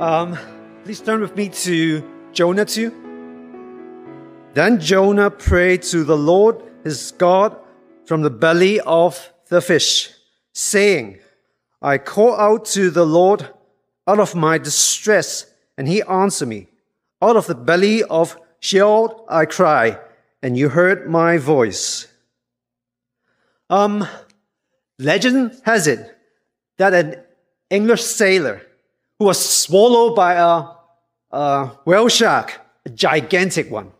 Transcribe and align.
Um, 0.00 0.38
please 0.82 1.02
turn 1.02 1.20
with 1.20 1.36
me 1.36 1.50
to 1.50 2.02
Jonah 2.32 2.64
2. 2.64 4.48
Then 4.54 4.80
Jonah 4.80 5.30
prayed 5.30 5.82
to 5.92 6.04
the 6.04 6.16
Lord 6.16 6.62
his 6.84 7.12
God 7.12 7.54
from 8.06 8.22
the 8.22 8.30
belly 8.30 8.80
of 8.80 9.30
the 9.48 9.60
fish, 9.60 10.10
saying, 10.54 11.18
I 11.82 11.98
call 11.98 12.34
out 12.34 12.64
to 12.76 12.88
the 12.88 13.04
Lord 13.04 13.46
out 14.06 14.18
of 14.18 14.34
my 14.34 14.56
distress, 14.56 15.44
and 15.76 15.86
he 15.86 16.00
answered 16.04 16.48
me. 16.48 16.68
Out 17.20 17.36
of 17.36 17.46
the 17.46 17.54
belly 17.54 18.02
of 18.02 18.38
Sheol 18.58 19.26
I 19.28 19.44
cry, 19.44 19.98
and 20.42 20.56
you 20.56 20.70
heard 20.70 21.10
my 21.10 21.36
voice. 21.36 22.06
Um, 23.68 24.06
legend 24.98 25.60
has 25.66 25.86
it 25.86 26.16
that 26.78 26.94
an 26.94 27.16
English 27.68 28.02
sailor 28.02 28.62
who 29.20 29.26
was 29.26 29.38
swallowed 29.38 30.16
by 30.16 30.32
a, 30.32 31.36
a 31.36 31.66
whale 31.84 32.08
shark, 32.08 32.58
a 32.86 32.88
gigantic 32.88 33.70
one. 33.70 33.92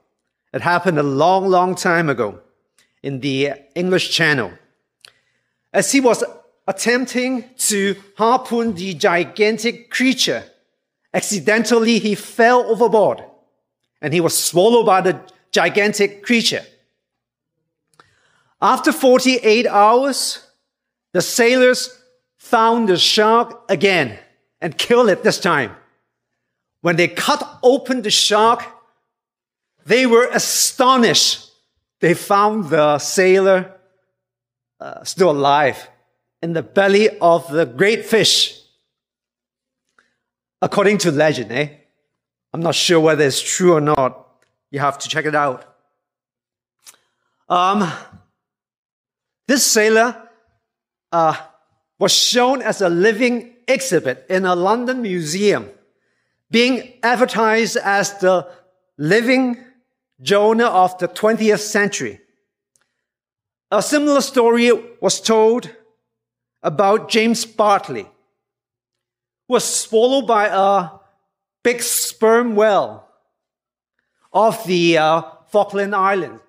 It 0.54 0.62
happened 0.62 0.98
a 0.98 1.02
long, 1.02 1.46
long 1.46 1.74
time 1.74 2.08
ago 2.08 2.40
in 3.02 3.20
the 3.20 3.52
English 3.74 4.10
Channel. 4.10 4.50
As 5.74 5.92
he 5.92 6.00
was 6.00 6.24
attempting 6.66 7.44
to 7.58 7.96
harpoon 8.16 8.74
the 8.74 8.94
gigantic 8.94 9.90
creature, 9.90 10.42
accidentally 11.12 11.98
he 11.98 12.14
fell 12.14 12.64
overboard 12.64 13.22
and 14.00 14.14
he 14.14 14.22
was 14.22 14.42
swallowed 14.42 14.86
by 14.86 15.02
the 15.02 15.20
gigantic 15.52 16.22
creature. 16.22 16.64
After 18.62 18.90
48 18.90 19.66
hours, 19.66 20.46
the 21.12 21.20
sailors 21.20 22.02
found 22.38 22.88
the 22.88 22.96
shark 22.96 23.64
again 23.68 24.18
and 24.60 24.76
killed 24.76 25.08
it 25.08 25.22
this 25.22 25.40
time. 25.40 25.74
When 26.82 26.96
they 26.96 27.08
cut 27.08 27.58
open 27.62 28.02
the 28.02 28.10
shark, 28.10 28.64
they 29.84 30.06
were 30.06 30.28
astonished. 30.32 31.50
They 32.00 32.14
found 32.14 32.70
the 32.70 32.98
sailor 32.98 33.74
uh, 34.80 35.04
still 35.04 35.30
alive 35.30 35.88
in 36.42 36.54
the 36.54 36.62
belly 36.62 37.10
of 37.18 37.50
the 37.50 37.66
great 37.66 38.06
fish. 38.06 38.58
According 40.62 40.98
to 40.98 41.10
legend, 41.10 41.52
eh? 41.52 41.68
I'm 42.52 42.60
not 42.60 42.74
sure 42.74 43.00
whether 43.00 43.24
it's 43.24 43.40
true 43.40 43.74
or 43.74 43.80
not. 43.80 44.26
You 44.70 44.80
have 44.80 44.98
to 44.98 45.08
check 45.08 45.24
it 45.24 45.34
out. 45.34 45.66
Um, 47.48 47.90
this 49.46 49.64
sailor 49.64 50.28
uh, 51.12 51.36
was 51.98 52.12
shown 52.12 52.62
as 52.62 52.80
a 52.80 52.88
living 52.88 53.56
exhibit 53.72 54.26
in 54.28 54.44
a 54.44 54.54
London 54.54 55.02
museum, 55.02 55.70
being 56.50 56.94
advertised 57.02 57.76
as 57.76 58.18
the 58.18 58.46
living 58.98 59.56
Jonah 60.20 60.66
of 60.66 60.98
the 60.98 61.08
20th 61.08 61.60
century. 61.60 62.20
A 63.70 63.82
similar 63.82 64.20
story 64.20 64.70
was 65.00 65.20
told 65.20 65.70
about 66.62 67.08
James 67.08 67.44
Bartley, 67.46 68.02
who 69.48 69.54
was 69.54 69.64
swallowed 69.64 70.26
by 70.26 70.48
a 70.52 70.90
big 71.62 71.82
sperm 71.82 72.56
whale 72.56 73.06
off 74.32 74.64
the 74.64 74.98
uh, 74.98 75.22
Falkland 75.48 75.94
Islands 75.94 76.42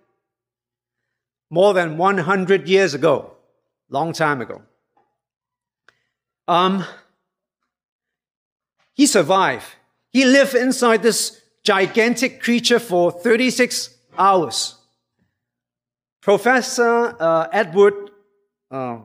more 1.49 1.73
than 1.73 1.97
100 1.97 2.67
years 2.67 2.93
ago, 2.93 3.33
long 3.89 4.13
time 4.13 4.41
ago. 4.41 4.61
Um, 6.47 6.85
he 8.93 9.05
survived. 9.05 9.65
He 10.11 10.25
lived 10.25 10.55
inside 10.55 11.03
this 11.03 11.41
gigantic 11.63 12.41
creature 12.41 12.79
for 12.79 13.11
36 13.11 13.95
hours. 14.17 14.75
Professor 16.21 17.15
uh, 17.19 17.47
Edward 17.51 18.11
uh, 18.69 18.99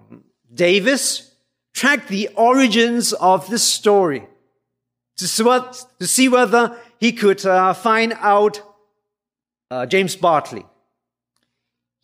Davis 0.52 1.34
tracked 1.74 2.08
the 2.08 2.28
origins 2.36 3.12
of 3.14 3.48
this 3.48 3.62
story 3.62 4.26
to 5.16 5.26
to 5.98 6.06
see 6.06 6.28
whether 6.28 6.76
he 6.98 7.12
could 7.12 7.44
uh, 7.46 7.72
find 7.72 8.14
out 8.18 8.60
uh, 9.70 9.86
James 9.86 10.16
Bartley. 10.16 10.64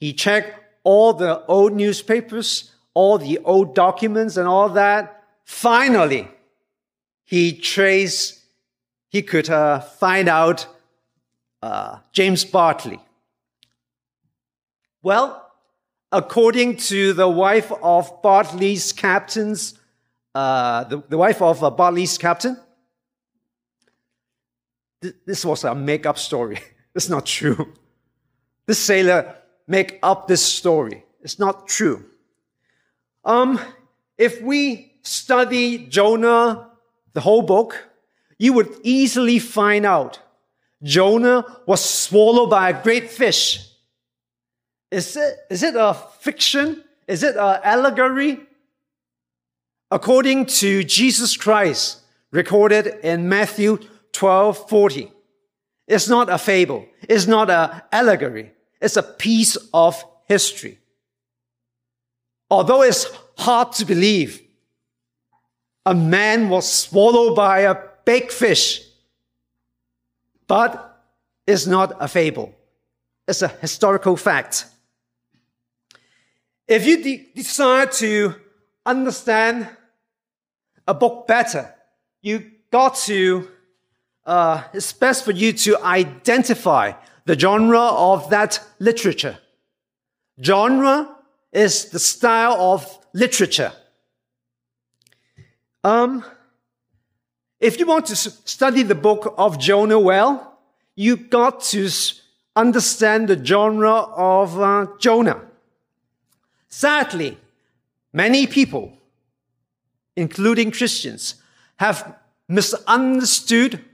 He 0.01 0.13
checked 0.13 0.59
all 0.85 1.13
the 1.13 1.45
old 1.47 1.75
newspapers, 1.75 2.73
all 2.95 3.19
the 3.19 3.39
old 3.39 3.75
documents 3.75 4.37
and 4.37 4.49
all 4.49 4.69
that. 4.71 5.23
Finally, 5.45 6.29
he 7.33 7.55
traced, 7.55 8.41
he 9.09 9.23
could 9.23 9.49
uh, 9.49 9.81
find 9.81 10.29
out 10.29 10.67
uh, 11.63 11.97
James 12.13 12.45
Bartley. 12.45 13.01
Well, 15.03 15.51
according 16.13 16.77
to 16.89 17.15
the 17.15 17.27
wife 17.27 17.73
of 17.83 18.21
Bartley's 18.21 18.93
captains, 18.93 19.81
uh, 20.35 20.85
the, 20.85 21.03
the, 21.09 21.17
wife 21.17 21.41
of 21.41 21.65
uh, 21.65 21.71
Bartley's 21.71 22.19
captain, 22.19 22.55
th- 25.01 25.15
this 25.25 25.43
was 25.43 25.65
a 25.65 25.75
make-up 25.75 26.19
story. 26.19 26.61
it's 26.95 27.09
not 27.09 27.25
true. 27.25 27.73
This 28.67 28.79
sailor 28.79 29.37
make 29.67 29.99
up 30.03 30.29
this 30.29 30.45
story. 30.45 31.03
It's 31.23 31.39
not 31.39 31.67
true. 31.67 32.05
Um, 33.25 33.59
if 34.19 34.43
we 34.43 34.99
study 35.01 35.87
Jonah, 35.87 36.69
the 37.15 37.21
whole 37.21 37.43
book, 37.43 37.89
you 38.39 38.53
would 38.53 38.75
easily 38.83 39.39
find 39.39 39.87
out 39.87 40.21
Jonah 40.83 41.45
was 41.67 41.85
swallowed 41.85 42.51
by 42.51 42.71
a 42.71 42.83
great 42.83 43.11
fish. 43.11 43.69
Is 44.91 45.17
it, 45.17 45.39
is 45.49 45.63
it 45.63 45.75
a 45.77 45.95
fiction? 46.21 46.83
Is 47.07 47.23
it 47.23 47.37
an 47.37 47.61
allegory? 47.63 48.41
According 49.91 50.47
to 50.47 50.83
Jesus 50.85 51.37
Christ, 51.37 52.01
recorded 52.31 52.99
in 53.03 53.29
Matthew 53.29 53.79
12 54.13 54.69
40. 54.69 55.13
It's 55.87 56.09
not 56.09 56.29
a 56.29 56.39
fable. 56.39 56.87
It's 57.09 57.27
not 57.27 57.51
an 57.51 57.83
allegory. 57.93 58.53
It's 58.81 58.97
a 58.97 59.03
piece 59.03 59.57
of 59.73 60.05
history. 60.27 60.79
Although 62.51 62.83
it's 62.83 63.07
hard 63.39 63.73
to 63.73 63.85
believe, 63.85 64.42
a 65.85 65.95
man 65.95 66.49
was 66.49 66.71
swallowed 66.71 67.35
by 67.35 67.61
a 67.61 67.77
big 68.05 68.31
fish, 68.31 68.83
but 70.47 71.03
it's 71.47 71.67
not 71.67 71.97
a 72.01 72.09
fable. 72.09 72.55
It's 73.27 73.43
a 73.43 73.49
historical 73.49 74.17
fact. 74.17 74.67
If 76.69 76.87
you 76.87 77.03
de- 77.03 77.29
decide 77.35 77.93
to 77.93 78.35
understand 78.87 79.69
a 80.87 80.95
book 80.95 81.27
better, 81.27 81.75
you 82.23 82.51
got 82.71 82.97
to, 82.97 83.49
uh, 84.25 84.63
it's 84.73 84.93
best 84.93 85.25
for 85.25 85.33
you 85.33 85.53
to 85.53 85.83
identify 85.83 86.93
the 87.25 87.39
genre 87.39 87.81
of 87.81 88.31
that 88.31 88.61
literature. 88.79 89.39
Genre 90.43 91.17
is 91.53 91.91
the 91.91 91.99
style 91.99 92.55
of 92.61 92.99
literature. 93.13 93.73
Um, 95.85 96.25
if 97.59 97.79
you 97.79 97.87
want 97.87 98.07
to 98.07 98.17
study 98.17 98.83
the 98.83 98.95
book 98.95 99.35
of 99.37 99.59
Jonah 99.59 99.99
well, 99.99 100.59
you 100.95 101.17
got 101.17 101.63
to 101.65 101.91
understand 102.55 103.29
the 103.29 103.45
genre 103.45 103.93
of 103.93 104.61
uh, 104.61 104.87
Jonah. 104.99 105.41
Sadly, 106.69 107.39
many 108.13 108.47
people, 108.47 108.93
including 110.17 110.71
Christians, 110.71 111.37
have 111.77 112.17
misunderstood 112.49 113.85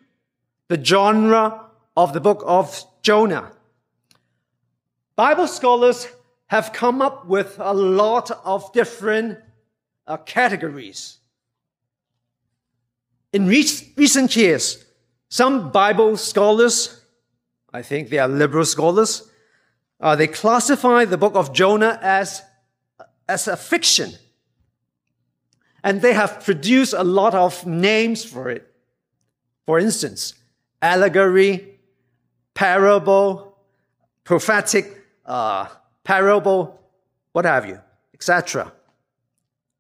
the 0.69 0.83
genre 0.83 1.67
of 1.97 2.13
the 2.13 2.21
book 2.21 2.43
of 2.45 2.85
Jonah. 3.03 3.53
Bible 5.17 5.49
scholars 5.49 6.09
have 6.49 6.73
come 6.73 7.03
up 7.03 7.27
with 7.27 7.57
a 7.59 7.73
lot 7.73 8.31
of 8.45 8.73
different 8.73 9.39
uh, 10.07 10.17
categories. 10.19 11.18
In 13.33 13.47
re- 13.47 13.93
recent 13.97 14.35
years, 14.37 14.85
some 15.29 15.71
Bible 15.71 16.17
scholars, 16.17 17.03
I 17.73 17.83
think 17.83 18.09
they 18.09 18.19
are 18.19 18.29
liberal 18.29 18.65
scholars, 18.65 19.31
uh, 20.01 20.17
they 20.17 20.27
classify 20.27 21.05
the 21.05 21.19
book 21.19 21.35
of 21.35 21.53
Jonah 21.53 21.99
as 22.03 22.43
as 23.29 23.47
a 23.47 23.57
fiction. 23.57 24.13
And 25.85 26.01
they 26.01 26.15
have 26.15 26.43
produced 26.45 26.95
a 26.95 27.05
lot 27.05 27.35
of 27.35 27.67
names 27.67 28.25
for 28.25 28.51
it. 28.51 28.75
For 29.67 29.79
instance, 29.79 30.35
allegory, 30.81 31.79
parable, 32.55 33.59
prophetic 34.25 35.05
uh, 35.27 35.67
parable, 36.05 36.81
what 37.33 37.45
have 37.45 37.67
you, 37.67 37.81
etc. 38.15 38.73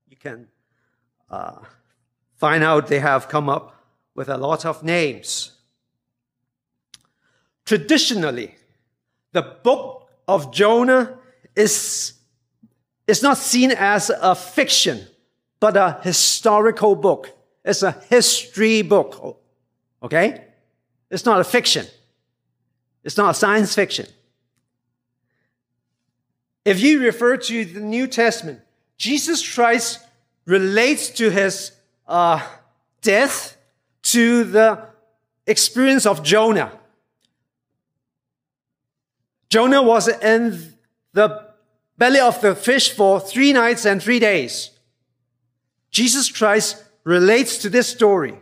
You 0.08 0.16
can 0.16 0.46
uh, 1.30 1.60
find 2.38 2.64
out 2.64 2.86
they 2.86 3.00
have 3.00 3.28
come 3.28 3.48
up 3.48 3.84
with 4.14 4.28
a 4.28 4.38
lot 4.38 4.64
of 4.64 4.82
names. 4.82 5.52
Traditionally, 7.66 8.54
the 9.32 9.42
book 9.42 10.08
of 10.26 10.52
Jonah 10.52 11.18
is, 11.54 12.14
is 13.06 13.22
not 13.22 13.36
seen 13.36 13.72
as 13.72 14.10
a 14.10 14.34
fiction, 14.34 15.06
but 15.60 15.76
a 15.76 15.98
historical 16.02 16.94
book. 16.94 17.30
It's 17.64 17.82
a 17.82 17.92
history 17.92 18.82
book. 18.82 19.38
Okay? 20.02 20.44
It's 21.10 21.24
not 21.24 21.40
a 21.40 21.44
fiction. 21.44 21.86
It's 23.04 23.16
not 23.16 23.32
a 23.32 23.34
science 23.34 23.74
fiction. 23.74 24.06
If 26.64 26.80
you 26.80 27.00
refer 27.00 27.36
to 27.36 27.64
the 27.64 27.80
New 27.80 28.06
Testament, 28.06 28.60
Jesus 28.96 29.54
Christ 29.54 30.00
relates 30.44 31.10
to 31.10 31.30
his 31.30 31.72
uh, 32.08 32.44
death 33.02 33.56
to 34.02 34.44
the 34.44 34.88
experience 35.46 36.06
of 36.06 36.22
Jonah. 36.22 36.72
Jonah 39.48 39.82
was 39.82 40.08
in 40.08 40.74
the 41.12 41.48
belly 41.96 42.20
of 42.20 42.40
the 42.40 42.54
fish 42.54 42.90
for 42.90 43.20
three 43.20 43.52
nights 43.52 43.84
and 43.84 44.02
three 44.02 44.18
days. 44.18 44.70
Jesus 45.90 46.30
Christ 46.30 46.84
relates 47.04 47.58
to 47.58 47.70
this 47.70 47.88
story. 47.88 48.38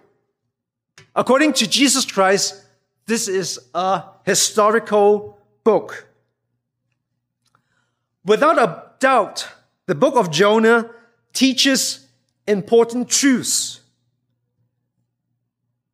According 1.14 1.54
to 1.54 1.68
Jesus 1.68 2.04
Christ, 2.04 2.64
this 3.06 3.28
is 3.28 3.58
a 3.74 4.02
historical 4.24 5.38
book. 5.64 6.08
Without 8.24 8.58
a 8.58 8.90
doubt, 8.98 9.48
the 9.86 9.94
book 9.94 10.16
of 10.16 10.30
Jonah 10.30 10.90
teaches 11.32 12.05
important 12.46 13.08
truths. 13.08 13.80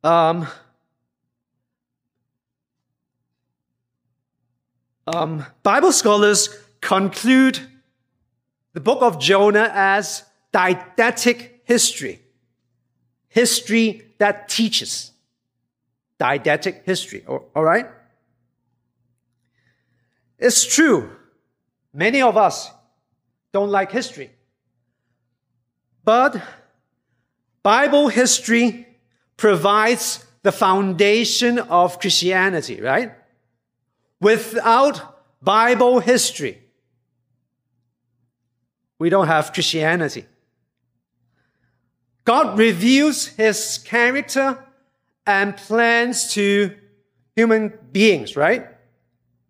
Um, 0.03 0.47
um, 5.07 5.45
Bible 5.63 5.91
scholars 5.91 6.49
conclude 6.81 7.59
the 8.73 8.81
book 8.81 9.01
of 9.01 9.19
Jonah 9.19 9.71
as 9.73 10.23
didactic 10.51 11.61
history. 11.63 12.21
History 13.29 14.13
that 14.17 14.49
teaches. 14.49 15.11
Didactic 16.19 16.83
history. 16.85 17.23
All 17.27 17.63
right? 17.63 17.87
It's 20.37 20.65
true. 20.65 21.09
Many 21.93 22.21
of 22.21 22.37
us 22.37 22.69
don't 23.53 23.69
like 23.69 23.91
history. 23.91 24.31
But 26.03 26.41
Bible 27.61 28.09
history 28.09 28.87
provides 29.37 30.25
the 30.41 30.51
foundation 30.51 31.59
of 31.59 31.99
Christianity, 31.99 32.81
right? 32.81 33.13
Without 34.19 35.19
Bible 35.41 35.99
history, 35.99 36.61
we 38.99 39.09
don't 39.09 39.27
have 39.27 39.53
Christianity. 39.53 40.25
God 42.25 42.57
reveals 42.57 43.27
his 43.27 43.77
character 43.79 44.57
and 45.25 45.57
plans 45.57 46.33
to 46.33 46.75
human 47.35 47.73
beings, 47.91 48.35
right? 48.35 48.67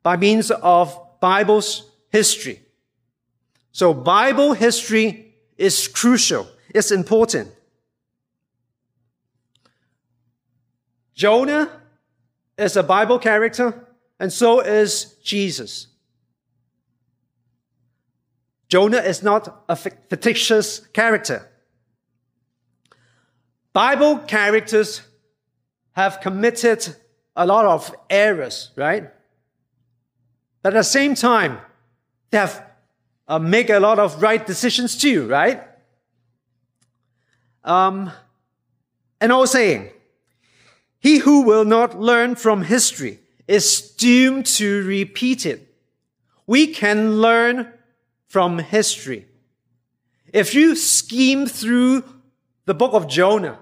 By 0.02 0.18
means 0.18 0.50
of 0.52 1.00
Bible's 1.20 1.90
history. 2.10 2.62
So 3.72 3.94
Bible 3.94 4.54
history 4.54 5.33
is 5.58 5.88
crucial. 5.88 6.48
It's 6.74 6.92
important. 6.92 7.50
Jonah 11.14 11.70
is 12.58 12.76
a 12.76 12.84
Bible 12.84 13.20
character, 13.20 13.88
and 14.20 14.32
so 14.32 14.60
is 14.60 15.16
Jesus. 15.24 15.88
Jonah 18.68 18.98
is 18.98 19.22
not 19.22 19.64
a 19.70 19.76
fictitious 19.76 20.80
character. 20.94 21.48
Bible 23.72 24.20
characters 24.20 25.02
have 25.92 26.22
committed 26.22 26.96
a 27.36 27.46
lot 27.46 27.66
of 27.66 27.94
errors, 28.10 28.72
right? 28.76 29.12
But 30.62 30.74
at 30.74 30.80
the 30.80 30.84
same 30.84 31.14
time, 31.14 31.60
they 32.32 32.40
have 32.40 32.66
uh, 33.34 33.40
make 33.40 33.72
a 33.72 33.80
lot 33.80 33.98
of 33.98 34.22
right 34.22 34.46
decisions 34.46 34.96
too, 34.96 35.28
right? 35.28 35.64
Um, 37.64 38.12
an 39.20 39.32
old 39.32 39.50
saying, 39.50 39.90
he 41.00 41.18
who 41.18 41.42
will 41.42 41.66
not 41.66 42.00
learn 42.00 42.36
from 42.36 42.62
history 42.62 43.20
is 43.48 43.82
doomed 43.98 44.46
to 44.46 44.86
repeat 44.86 45.48
it. 45.48 45.76
We 46.46 46.68
can 46.68 47.22
learn 47.22 47.74
from 48.28 48.60
history. 48.60 49.26
If 50.32 50.54
you 50.54 50.76
scheme 50.76 51.48
through 51.48 52.04
the 52.66 52.76
book 52.76 52.94
of 52.94 53.08
Jonah, 53.08 53.58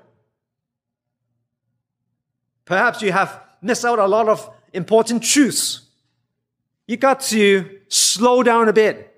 perhaps 2.66 3.02
you 3.02 3.14
have 3.14 3.40
missed 3.62 3.86
out 3.86 4.00
a 4.00 4.08
lot 4.08 4.28
of 4.28 4.50
important 4.74 5.24
truths. 5.24 5.84
You 6.88 6.98
got 6.98 7.22
to 7.22 7.80
slow 7.88 8.44
down 8.44 8.68
a 8.68 8.74
bit. 8.74 9.11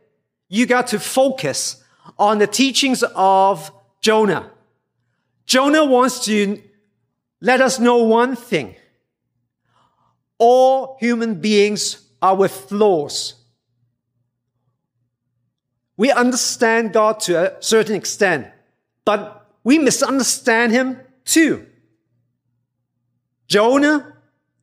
You 0.53 0.67
got 0.67 0.85
to 0.89 0.99
focus 0.99 1.83
on 2.19 2.37
the 2.37 2.45
teachings 2.45 3.03
of 3.15 3.71
Jonah. 4.01 4.51
Jonah 5.47 5.83
wants 5.83 6.25
to 6.25 6.61
let 7.41 7.59
us 7.59 7.79
know 7.79 8.03
one 8.03 8.35
thing. 8.35 8.75
All 10.37 10.95
human 10.99 11.41
beings 11.41 12.07
are 12.21 12.35
with 12.35 12.51
flaws. 12.51 13.33
We 15.97 16.11
understand 16.11 16.93
God 16.93 17.19
to 17.21 17.55
a 17.55 17.63
certain 17.63 17.95
extent, 17.95 18.45
but 19.05 19.49
we 19.63 19.79
misunderstand 19.79 20.71
Him 20.71 20.99
too. 21.25 21.65
Jonah 23.47 24.17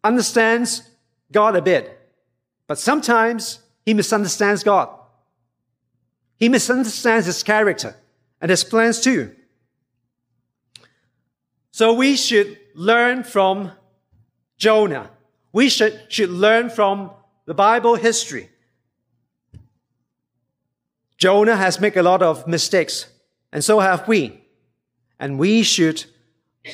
understands 0.04 0.88
God 1.32 1.56
a 1.56 1.62
bit, 1.62 1.98
but 2.68 2.78
sometimes 2.78 3.58
he 3.84 3.92
misunderstands 3.92 4.62
God. 4.62 4.99
He 6.40 6.48
misunderstands 6.48 7.26
his 7.26 7.42
character 7.42 7.94
and 8.40 8.50
his 8.50 8.64
plans 8.64 9.00
too. 9.00 9.36
So 11.70 11.92
we 11.92 12.16
should 12.16 12.58
learn 12.74 13.24
from 13.24 13.72
Jonah. 14.56 15.10
We 15.52 15.68
should, 15.68 16.00
should 16.08 16.30
learn 16.30 16.70
from 16.70 17.10
the 17.44 17.52
Bible 17.54 17.94
history. 17.94 18.48
Jonah 21.18 21.56
has 21.56 21.78
made 21.78 21.96
a 21.98 22.02
lot 22.02 22.22
of 22.22 22.46
mistakes, 22.46 23.06
and 23.52 23.62
so 23.62 23.80
have 23.80 24.08
we. 24.08 24.40
And 25.18 25.38
we 25.38 25.62
should 25.62 26.06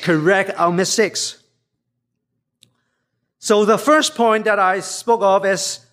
correct 0.03 0.53
our 0.57 0.71
mistakes. 0.71 1.43
So 3.41 3.65
the 3.65 3.79
first 3.79 4.15
point 4.15 4.45
that 4.45 4.61
I 4.61 4.79
spoke 4.79 5.23
of 5.23 5.45
is 5.45 5.86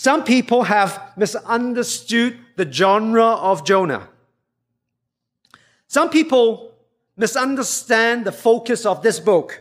some 0.00 0.22
people 0.22 0.62
have 0.62 1.10
misunderstood 1.16 2.38
the 2.54 2.70
genre 2.70 3.30
of 3.30 3.66
Jonah. 3.66 4.08
Some 5.88 6.08
people 6.08 6.72
misunderstand 7.16 8.24
the 8.24 8.30
focus 8.30 8.86
of 8.86 9.02
this 9.02 9.18
book. 9.18 9.60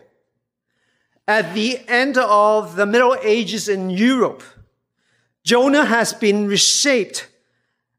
At 1.27 1.56
the 1.56 1.79
end 1.88 2.20
of 2.20 2.75
the 2.75 2.86
Middle 2.86 3.17
Ages 3.24 3.67
in 3.67 3.89
Europe, 3.89 4.44
Jonah 5.44 5.86
has 5.86 6.13
been 6.13 6.48
reshaped 6.48 7.27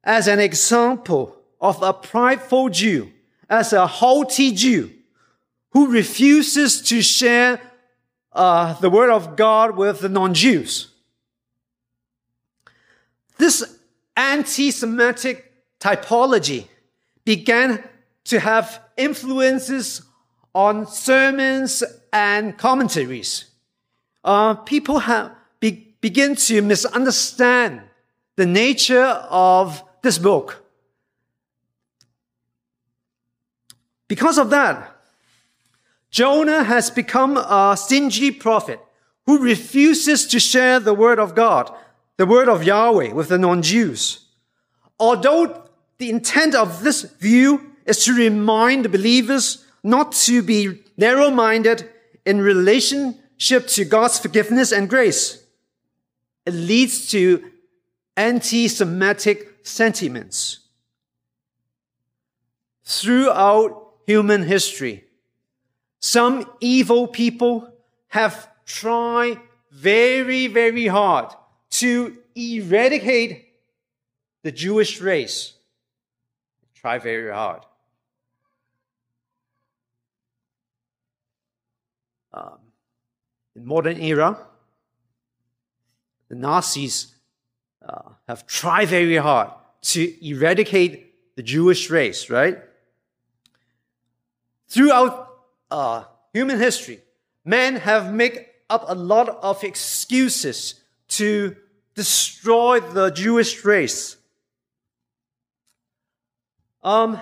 as 0.05 0.29
an 0.29 0.39
example 0.39 1.37
of 1.61 1.83
a 1.83 1.93
prideful 1.93 2.69
Jew, 2.69 3.11
as 3.51 3.73
a 3.73 3.85
haughty 3.85 4.53
Jew 4.53 4.93
who 5.71 5.91
refuses 5.91 6.83
to 6.83 7.03
share 7.03 7.61
uh, 8.33 8.75
the 8.75 8.91
word 8.91 9.11
of 9.11 9.35
God 9.35 9.77
with 9.77 9.99
the 9.99 10.09
non-Jews. 10.09 10.88
This 13.39 13.79
anti-Semitic 14.17 15.53
typology 15.81 16.67
began 17.25 17.83
to 18.25 18.41
have 18.41 18.83
influences 18.97 20.03
on 20.55 20.87
sermons 20.87 21.85
and 22.13 22.59
commentaries. 22.59 23.45
Uh, 24.25 24.55
people 24.55 24.99
have 24.99 25.33
be, 25.61 25.95
begin 26.01 26.35
to 26.35 26.61
misunderstand 26.63 27.83
the 28.37 28.47
nature 28.47 29.05
of 29.31 29.83
this 30.03 30.19
book. 30.19 30.65
Because 34.09 34.39
of 34.39 34.51
that, 34.51 34.97
Jonah 36.11 36.65
has 36.65 36.91
become 36.91 37.37
a 37.37 37.77
stingy 37.79 38.31
prophet 38.31 38.81
who 39.27 39.39
refuses 39.39 40.27
to 40.27 40.41
share 40.41 40.81
the 40.81 40.95
word 40.95 41.19
of 41.19 41.35
God, 41.35 41.71
the 42.19 42.27
word 42.27 42.49
of 42.49 42.65
Yahweh 42.65 43.13
with 43.13 43.29
the 43.29 43.39
non-Jews. 43.39 44.27
Although 45.01 45.69
the 45.99 46.11
intent 46.11 46.55
of 46.55 46.83
this 46.83 47.03
view 47.03 47.73
is 47.87 48.05
to 48.05 48.13
remind 48.13 48.85
the 48.85 48.89
believers 48.89 49.65
not 49.83 50.13
to 50.13 50.43
be 50.43 50.83
narrow 50.97 51.31
minded 51.31 51.89
in 52.27 52.41
relationship 52.41 53.69
to 53.69 53.85
God's 53.85 54.19
forgiveness 54.19 54.73
and 54.73 54.91
grace. 54.91 55.45
It 56.45 56.55
leads 56.55 57.09
to 57.13 57.53
anti 58.17 58.67
Semitic 58.67 59.61
sentiments. 59.63 60.59
Throughout 62.85 63.93
human 64.07 64.43
history, 64.43 65.05
some 66.01 66.51
evil 66.61 67.07
people 67.07 67.73
have 68.09 68.49
tried 68.65 69.39
very, 69.71 70.49
very 70.49 70.89
hard 70.89 71.33
to 71.71 72.17
eradicate 72.35 73.49
the 74.43 74.53
Jewish 74.53 75.01
race. 75.01 75.55
Try 76.75 76.99
very 76.99 77.33
hard. 77.33 77.63
Um, 82.33 82.59
in 83.57 83.67
modern 83.67 84.01
era, 84.01 84.39
the 86.29 86.37
Nazis 86.37 87.15
uh, 87.87 88.11
have 88.29 88.47
tried 88.47 88.89
very 88.89 89.17
hard 89.17 89.51
to 89.81 90.27
eradicate 90.27 91.37
the 91.37 91.43
Jewish 91.43 91.91
race, 91.91 92.31
right? 92.31 92.59
Throughout 94.69 95.29
uh, 95.71 96.05
human 96.33 96.59
history, 96.59 97.01
men 97.45 97.77
have 97.77 98.13
made 98.13 98.47
up 98.69 98.85
a 98.87 98.95
lot 98.95 99.29
of 99.29 99.65
excuses 99.65 100.81
to 101.19 101.57
destroy 101.95 102.81
the 102.81 103.11
Jewish 103.11 103.65
race. 103.65 104.17
Um, 106.83 107.19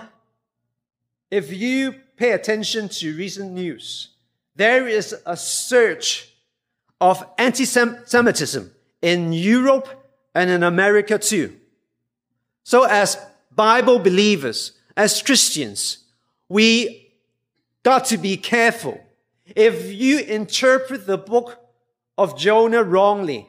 if 1.29 1.51
you 1.51 1.95
pay 2.15 2.31
attention 2.31 2.89
to 2.89 3.17
recent 3.17 3.51
news, 3.51 4.09
there 4.55 4.87
is 4.87 5.15
a 5.25 5.35
surge 5.35 6.33
of 7.01 7.23
anti-Semitism 7.37 8.71
in 9.01 9.33
Europe 9.33 9.87
and 10.33 10.49
in 10.49 10.63
America 10.63 11.17
too. 11.17 11.55
So 12.63 12.83
as 12.83 13.17
Bible 13.51 13.99
believers, 13.99 14.73
as 14.95 15.21
Christians, 15.21 16.05
we 16.49 17.11
got 17.83 18.05
to 18.05 18.17
be 18.17 18.37
careful. 18.37 18.99
If 19.55 19.91
you 19.93 20.19
interpret 20.19 21.07
the 21.07 21.17
book 21.17 21.59
of 22.17 22.37
Jonah 22.37 22.83
wrongly, 22.83 23.47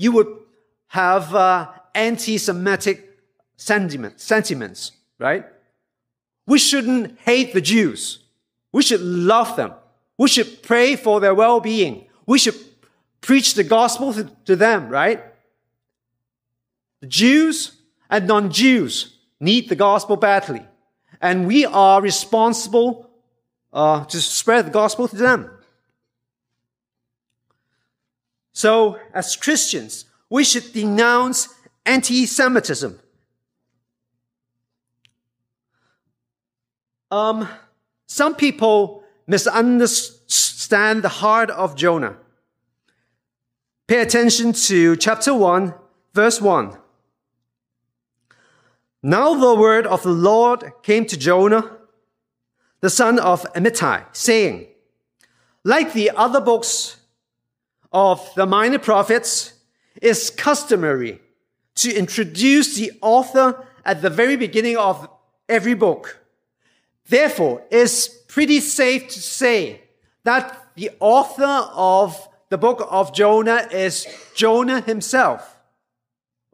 you 0.00 0.12
would 0.12 0.34
have 0.86 1.34
uh, 1.34 1.68
anti-Semitic 1.94 3.18
sentiment, 3.56 4.18
sentiments, 4.18 4.92
right? 5.18 5.44
We 6.46 6.58
shouldn't 6.58 7.18
hate 7.20 7.52
the 7.52 7.60
Jews. 7.60 8.20
We 8.72 8.82
should 8.82 9.02
love 9.02 9.56
them. 9.56 9.74
We 10.16 10.28
should 10.28 10.62
pray 10.62 10.96
for 10.96 11.20
their 11.20 11.34
well-being. 11.34 12.06
We 12.24 12.38
should 12.38 12.56
preach 13.20 13.52
the 13.52 13.62
gospel 13.62 14.14
to, 14.14 14.24
to 14.46 14.56
them, 14.56 14.88
right? 14.88 15.22
The 17.02 17.06
Jews 17.06 17.76
and 18.08 18.26
non-Jews 18.26 19.18
need 19.38 19.68
the 19.68 19.76
gospel 19.76 20.16
badly. 20.16 20.64
And 21.20 21.46
we 21.46 21.66
are 21.66 22.00
responsible 22.00 23.10
uh, 23.70 24.06
to 24.06 24.18
spread 24.18 24.66
the 24.66 24.70
gospel 24.70 25.08
to 25.08 25.16
them. 25.16 25.50
So, 28.52 28.98
as 29.14 29.36
Christians, 29.36 30.06
we 30.28 30.44
should 30.44 30.72
denounce 30.72 31.48
anti-Semitism. 31.86 32.98
Um, 37.10 37.48
some 38.06 38.34
people 38.34 39.02
misunderstand 39.26 41.02
the 41.02 41.08
heart 41.08 41.50
of 41.50 41.74
Jonah. 41.74 42.16
Pay 43.88 44.00
attention 44.00 44.52
to 44.52 44.94
chapter 44.96 45.34
1, 45.34 45.74
verse 46.14 46.40
1. 46.40 46.76
Now 49.02 49.34
the 49.34 49.58
word 49.58 49.86
of 49.86 50.02
the 50.02 50.10
Lord 50.10 50.72
came 50.82 51.06
to 51.06 51.16
Jonah, 51.16 51.78
the 52.80 52.90
son 52.90 53.18
of 53.18 53.42
Amittai, 53.54 54.04
saying, 54.12 54.66
Like 55.64 55.92
the 55.92 56.10
other 56.10 56.40
books 56.40 56.99
of 57.92 58.34
the 58.34 58.46
minor 58.46 58.78
prophets, 58.78 59.54
it's 60.00 60.30
customary 60.30 61.20
to 61.76 61.94
introduce 61.94 62.76
the 62.76 62.92
author 63.00 63.66
at 63.84 64.02
the 64.02 64.10
very 64.10 64.36
beginning 64.36 64.76
of 64.76 65.08
every 65.48 65.74
book. 65.74 66.18
Therefore, 67.08 67.62
it's 67.70 68.08
pretty 68.08 68.60
safe 68.60 69.08
to 69.08 69.20
say 69.20 69.80
that 70.24 70.68
the 70.76 70.90
author 71.00 71.68
of 71.72 72.28
the 72.50 72.58
book 72.58 72.86
of 72.90 73.14
Jonah 73.14 73.68
is 73.70 74.06
Jonah 74.34 74.80
himself. 74.80 75.58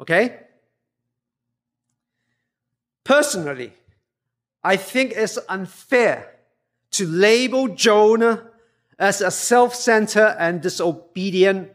Okay? 0.00 0.38
Personally, 3.04 3.72
I 4.62 4.76
think 4.76 5.12
it's 5.14 5.38
unfair 5.48 6.32
to 6.92 7.06
label 7.06 7.68
Jonah 7.68 8.50
as 8.98 9.20
a 9.20 9.30
self-centered 9.30 10.36
and 10.38 10.60
disobedient 10.60 11.70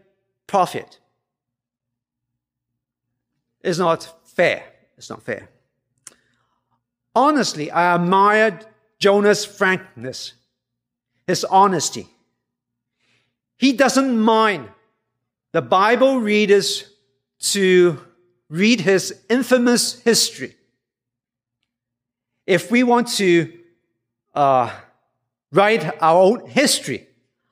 prophet. 0.47 0.99
It's 3.61 3.77
not 3.77 4.09
fair. 4.25 4.63
It's 4.97 5.09
not 5.09 5.23
fair. 5.23 5.49
Honestly, 7.15 7.69
I 7.69 7.95
admired 7.95 8.65
Jonah's 8.97 9.45
frankness, 9.45 10.33
his 11.27 11.43
honesty. 11.43 12.07
He 13.57 13.73
doesn't 13.73 14.19
mind 14.19 14.69
the 15.51 15.61
Bible 15.61 16.19
readers 16.19 16.89
to 17.39 17.99
read 18.49 18.81
his 18.81 19.13
infamous 19.29 20.01
history 20.01 20.55
if 22.45 22.71
we 22.71 22.83
want 22.83 23.07
to 23.07 23.51
uh, 24.33 24.71
write 25.51 26.01
our 26.01 26.21
own 26.21 26.49
history, 26.49 27.07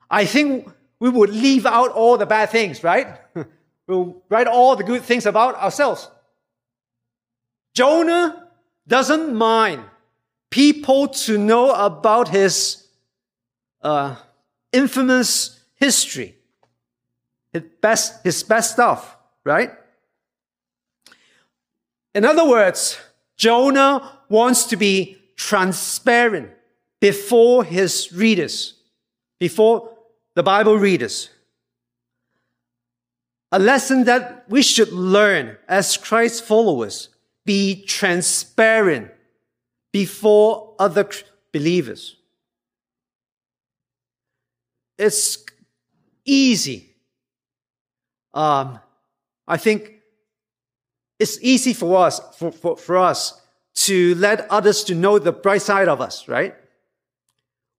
I 0.10 0.26
think 0.26 0.70
we 1.00 1.10
would 1.10 1.30
leave 1.30 1.66
out 1.66 1.92
all 1.92 2.18
the 2.18 2.26
bad 2.26 2.50
things, 2.50 2.84
right? 2.84 3.08
we'll 3.88 4.22
write 4.30 4.48
all 4.48 4.76
the 4.76 4.84
good 4.84 5.04
things 5.04 5.26
about 5.26 5.56
ourselves. 5.56 6.10
Jonah 7.74 8.48
doesn't 8.88 9.34
mind 9.34 9.84
people 10.50 11.08
to 11.08 11.38
know 11.38 11.72
about 11.72 12.30
his 12.30 12.88
uh, 13.82 14.16
infamous 14.74 15.60
history, 15.76 16.36
his 17.54 17.64
best, 17.82 18.24
his 18.24 18.44
best 18.44 18.72
stuff, 18.72 19.16
right? 19.44 19.72
In 22.14 22.26
other 22.26 22.48
words, 22.48 23.00
Jonah 23.38 24.20
wants 24.28 24.66
to 24.66 24.76
be 24.76 25.18
transparent 25.36 26.50
before 27.00 27.64
his 27.64 28.12
readers, 28.12 28.74
before 29.40 29.99
the 30.40 30.44
Bible 30.44 30.78
readers. 30.78 31.30
A 33.52 33.60
lesson 33.60 34.06
that 34.06 34.46
we 34.48 34.62
should 34.62 34.94
learn 34.94 35.58
as 35.68 35.98
Christ 35.98 36.46
followers, 36.46 37.10
be 37.46 37.84
transparent 37.84 39.12
before 39.92 40.76
other 40.80 41.10
believers. 41.52 42.16
It's 44.98 45.44
easy. 46.24 46.96
Um, 48.34 48.80
I 49.46 49.58
think 49.58 49.96
it's 51.20 51.38
easy 51.42 51.74
for 51.74 52.06
us, 52.06 52.22
for, 52.38 52.54
for, 52.54 52.78
for 52.78 52.98
us 52.98 53.42
to 53.88 54.16
let 54.16 54.50
others 54.50 54.86
to 54.86 54.96
know 54.96 55.20
the 55.20 55.34
bright 55.34 55.64
side 55.64 55.90
of 55.90 56.00
us, 56.00 56.30
right? 56.30 56.56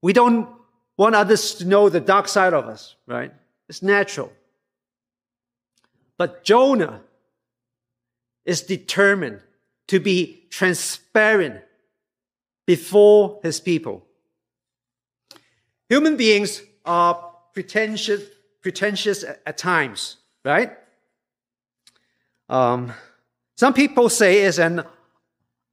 We 0.03 0.13
don't 0.13 0.60
want 1.01 1.15
others 1.15 1.55
to 1.55 1.65
know 1.65 1.89
the 1.89 1.99
dark 1.99 2.29
side 2.29 2.53
of 2.53 2.67
us, 2.67 2.95
right? 3.07 3.33
It's 3.71 3.83
natural. 3.83 4.31
But 6.19 6.45
Jonah 6.45 7.01
is 8.45 8.61
determined 8.61 9.41
to 9.89 9.99
be 9.99 10.45
transparent 10.51 11.63
before 12.67 13.41
his 13.43 13.61
people. 13.61 14.05
Human 15.89 16.19
beings 16.19 16.61
are 16.85 17.33
pretentious, 17.55 18.23
pretentious 18.61 19.25
at, 19.25 19.57
times, 19.57 20.19
right? 20.45 20.77
Um, 22.51 22.93
some 23.57 23.73
people 23.73 24.11
say 24.11 24.43
it's 24.43 24.59
an 24.59 24.85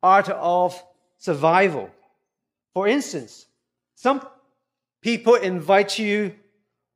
art 0.02 0.30
of 0.30 0.82
survival. 1.18 1.90
For 2.74 2.88
instance, 2.88 3.48
some 3.96 4.26
people 5.02 5.36
invite 5.36 6.00
you 6.00 6.34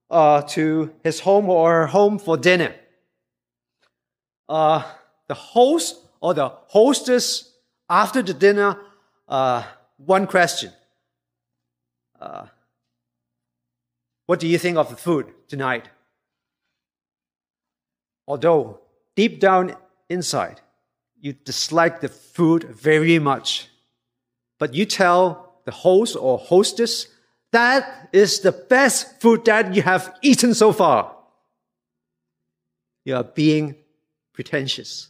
uh, 0.09 0.41
to 0.41 0.93
his 1.03 1.21
home 1.21 1.49
or 1.49 1.71
her 1.71 1.87
home 1.87 2.19
for 2.19 2.37
dinner. 2.37 2.75
Uh, 4.49 4.83
the 5.27 5.33
host 5.33 5.97
or 6.19 6.33
the 6.33 6.49
hostess, 6.67 7.53
after 7.89 8.21
the 8.21 8.33
dinner, 8.33 8.77
uh, 9.27 9.63
one 9.97 10.27
question. 10.27 10.71
Uh, 12.19 12.45
What 14.31 14.39
do 14.39 14.47
you 14.47 14.57
think 14.57 14.77
of 14.77 14.89
the 14.89 14.95
food 14.95 15.25
tonight? 15.49 15.89
Although 18.27 18.79
deep 19.15 19.41
down 19.41 19.75
inside, 20.09 20.61
you 21.19 21.33
dislike 21.33 21.99
the 21.99 22.07
food 22.07 22.63
very 22.63 23.19
much, 23.19 23.67
but 24.57 24.73
you 24.73 24.85
tell 24.85 25.59
the 25.65 25.71
host 25.71 26.15
or 26.15 26.37
hostess 26.37 27.07
that 27.51 28.09
is 28.13 28.39
the 28.39 28.51
best 28.51 29.21
food 29.21 29.45
that 29.45 29.75
you 29.75 29.81
have 29.81 30.17
eaten 30.21 30.53
so 30.53 30.71
far. 30.71 31.15
You 33.03 33.15
are 33.15 33.23
being 33.23 33.75
pretentious. 34.33 35.09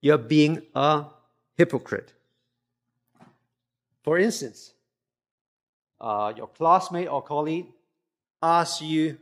You 0.00 0.14
are 0.14 0.18
being 0.18 0.62
a 0.74 1.04
hypocrite. 1.56 2.12
For 4.02 4.18
instance, 4.18 4.72
uh, 6.00 6.32
your 6.36 6.48
classmate 6.48 7.08
or 7.08 7.22
colleague 7.22 7.66
asks 8.42 8.80
you 8.82 9.18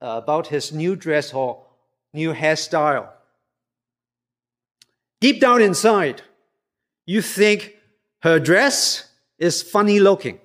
about 0.00 0.46
his 0.46 0.72
new 0.72 0.96
dress 0.96 1.34
or 1.34 1.64
new 2.12 2.32
hairstyle. 2.32 3.08
Deep 5.20 5.40
down 5.40 5.60
inside, 5.60 6.22
you 7.04 7.20
think 7.20 7.74
her 8.22 8.38
dress 8.38 9.10
is 9.38 9.62
funny 9.62 9.98
looking. 9.98 10.38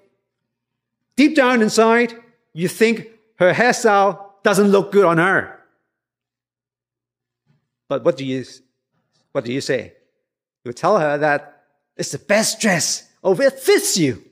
Deep 1.15 1.36
down 1.36 1.62
inside, 1.62 2.15
you 2.53 2.67
think 2.67 3.08
her 3.36 3.53
hairstyle 3.53 4.20
doesn't 4.43 4.67
look 4.67 4.91
good 4.91 5.05
on 5.05 5.17
her. 5.17 5.60
But 7.88 8.03
what 8.03 8.17
do 8.17 8.25
you, 8.25 8.43
what 9.32 9.46
do 9.46 9.53
you 9.53 9.62
say? 9.62 9.93
You 10.65 10.74
tell 10.74 11.00
her 11.00 11.17
that 11.17 11.63
it's 11.96 12.12
the 12.12 12.20
best 12.20 12.60
dress. 12.60 13.08
Oh, 13.24 13.39
it 13.39 13.60
fits 13.60 13.98
you. 13.98 14.24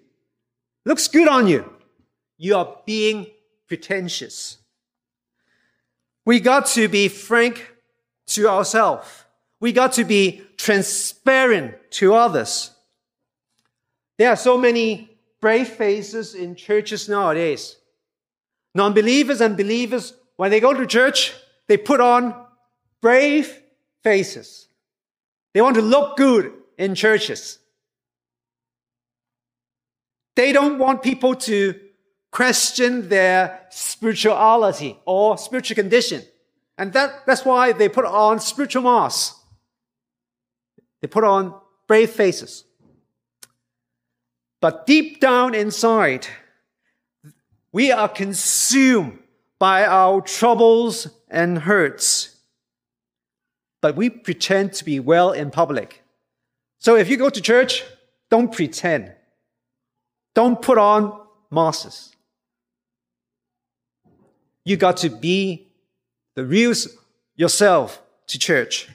Looks 0.86 1.08
good 1.08 1.28
on 1.28 1.48
you. 1.48 1.72
You 2.38 2.56
are 2.56 2.78
being 2.86 3.28
pretentious. 3.68 4.58
We 6.26 6.40
got 6.40 6.66
to 6.68 6.88
be 6.88 7.08
frank 7.08 7.74
to 8.28 8.48
ourselves. 8.48 9.26
We 9.60 9.72
got 9.72 9.94
to 9.94 10.04
be 10.04 10.42
transparent 10.58 11.76
to 11.92 12.14
others. 12.16 12.72
There 14.18 14.30
are 14.30 14.36
so 14.36 14.58
many 14.58 15.11
brave 15.42 15.68
faces 15.68 16.36
in 16.36 16.56
churches 16.56 17.10
nowadays. 17.10 17.76
Non-believers 18.74 19.42
and 19.42 19.58
believers, 19.58 20.14
when 20.38 20.52
they 20.52 20.60
go 20.60 20.74
to 20.74 20.86
church, 20.86 21.34
they 21.68 21.78
put 21.78 22.00
on 22.00 22.34
brave 23.02 23.62
faces. 24.04 24.68
They 25.54 25.62
want 25.62 25.76
to 25.76 25.82
look 25.82 26.16
good 26.16 26.54
in 26.78 26.96
churches. 26.96 27.60
They 30.36 30.54
don't 30.54 30.78
want 30.80 31.04
people 31.04 31.36
to 31.36 31.80
question 32.32 33.10
their 33.10 33.66
spirituality 33.70 34.98
or 35.06 35.38
spiritual 35.38 35.76
condition. 35.76 36.24
And 36.78 36.94
that, 36.94 37.26
that's 37.26 37.44
why 37.44 37.74
they 37.74 37.90
put 37.90 38.06
on 38.06 38.40
spiritual 38.40 38.84
masks. 38.84 39.38
They 41.02 41.08
put 41.08 41.24
on 41.24 41.60
brave 41.88 42.12
faces. 42.12 42.64
But 44.62 44.86
deep 44.86 45.20
down 45.20 45.56
inside, 45.56 46.28
we 47.72 47.92
are 47.92 48.08
consumed 48.08 49.20
by 49.58 49.86
our 49.86 50.22
troubles 50.22 51.08
and 51.30 51.58
hurts. 51.58 52.38
But 53.82 53.96
we 53.96 54.10
pretend 54.10 54.74
to 54.74 54.86
be 54.86 55.00
well 55.00 55.32
in 55.32 55.50
public. 55.50 56.04
So 56.78 56.96
if 56.96 57.10
you 57.10 57.18
go 57.18 57.30
to 57.30 57.42
church, 57.42 57.84
don't 58.30 58.54
pretend. 58.54 59.14
Don't 60.36 60.62
put 60.62 60.78
on 60.78 61.20
masks. 61.50 62.16
You 64.64 64.78
got 64.78 64.98
to 64.98 65.10
be 65.10 65.68
the 66.36 66.46
real 66.46 66.74
yourself 67.36 68.02
to 68.28 68.38
church. 68.38 68.88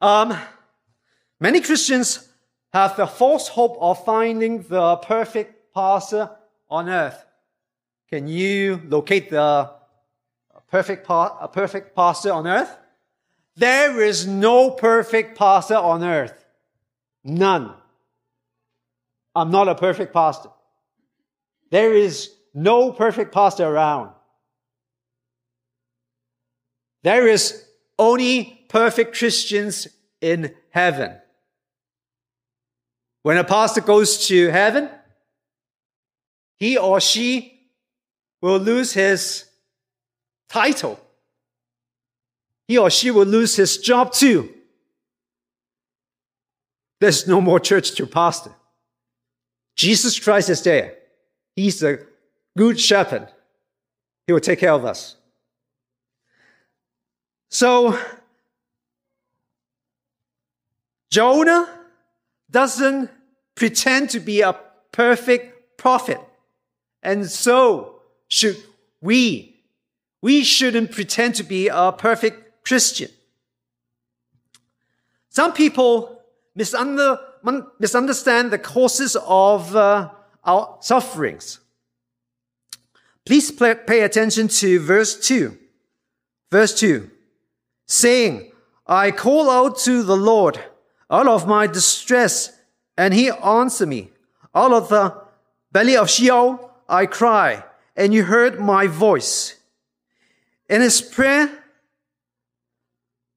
Um, 0.00 0.36
many 1.40 1.60
Christians 1.60 2.23
have 2.74 2.96
the 2.96 3.06
false 3.06 3.46
hope 3.46 3.78
of 3.80 4.04
finding 4.04 4.62
the 4.62 4.96
perfect 4.96 5.72
pastor 5.72 6.28
on 6.68 6.88
earth. 6.88 7.24
Can 8.10 8.26
you 8.26 8.82
locate 8.86 9.30
the 9.30 9.70
perfect, 10.68 11.06
a 11.08 11.48
perfect 11.50 11.94
pastor 11.94 12.32
on 12.32 12.48
earth? 12.48 12.76
There 13.54 14.02
is 14.02 14.26
no 14.26 14.72
perfect 14.72 15.38
pastor 15.38 15.76
on 15.76 16.02
earth. 16.02 16.44
None. 17.22 17.72
I'm 19.36 19.52
not 19.52 19.68
a 19.68 19.76
perfect 19.76 20.12
pastor. 20.12 20.50
There 21.70 21.94
is 21.94 22.34
no 22.54 22.90
perfect 22.90 23.32
pastor 23.32 23.66
around. 23.66 24.10
There 27.04 27.28
is 27.28 27.64
only 28.00 28.66
perfect 28.68 29.16
Christians 29.16 29.86
in 30.20 30.52
heaven. 30.70 31.20
When 33.24 33.38
a 33.38 33.42
pastor 33.42 33.80
goes 33.80 34.26
to 34.28 34.50
heaven, 34.50 34.90
he 36.58 36.76
or 36.76 37.00
she 37.00 37.58
will 38.42 38.58
lose 38.58 38.92
his 38.92 39.46
title. 40.50 41.00
He 42.68 42.76
or 42.76 42.90
she 42.90 43.10
will 43.10 43.24
lose 43.24 43.56
his 43.56 43.78
job 43.78 44.12
too. 44.12 44.52
There's 47.00 47.26
no 47.26 47.40
more 47.40 47.58
church 47.58 47.92
to 47.92 48.06
pastor. 48.06 48.52
Jesus 49.74 50.18
Christ 50.18 50.50
is 50.50 50.62
there. 50.62 50.94
He's 51.56 51.80
the 51.80 52.06
good 52.58 52.78
shepherd. 52.78 53.32
He 54.26 54.34
will 54.34 54.40
take 54.40 54.60
care 54.60 54.72
of 54.72 54.84
us. 54.84 55.16
So, 57.50 57.98
Jonah 61.10 61.83
doesn't 62.54 63.10
pretend 63.56 64.10
to 64.10 64.20
be 64.20 64.40
a 64.40 64.56
perfect 64.92 65.76
prophet. 65.76 66.20
And 67.02 67.28
so 67.28 68.00
should 68.28 68.56
we. 69.00 69.56
We 70.22 70.44
shouldn't 70.44 70.92
pretend 70.92 71.34
to 71.34 71.42
be 71.42 71.66
a 71.68 71.90
perfect 71.90 72.64
Christian. 72.64 73.10
Some 75.30 75.52
people 75.52 76.22
misunderstand 76.54 78.52
the 78.52 78.60
causes 78.62 79.16
of 79.26 79.74
uh, 79.74 80.10
our 80.44 80.78
sufferings. 80.80 81.58
Please 83.26 83.50
pay 83.50 84.02
attention 84.02 84.46
to 84.48 84.78
verse 84.78 85.18
2. 85.26 85.58
Verse 86.52 86.72
2. 86.78 87.10
Saying, 87.86 88.52
I 88.86 89.10
call 89.10 89.50
out 89.50 89.76
to 89.80 90.04
the 90.04 90.16
Lord 90.16 90.60
out 91.14 91.28
of 91.28 91.46
my 91.46 91.68
distress, 91.68 92.50
and 92.98 93.14
he 93.14 93.30
answered 93.30 93.88
me. 93.88 94.10
Out 94.52 94.72
of 94.72 94.88
the 94.88 95.04
belly 95.70 95.96
of 95.96 96.10
Sheol 96.10 96.72
I 96.88 97.06
cry, 97.06 97.62
and 97.94 98.12
you 98.12 98.24
heard 98.24 98.58
my 98.58 98.88
voice. 98.88 99.54
In 100.68 100.80
his 100.80 101.00
prayer, 101.00 101.50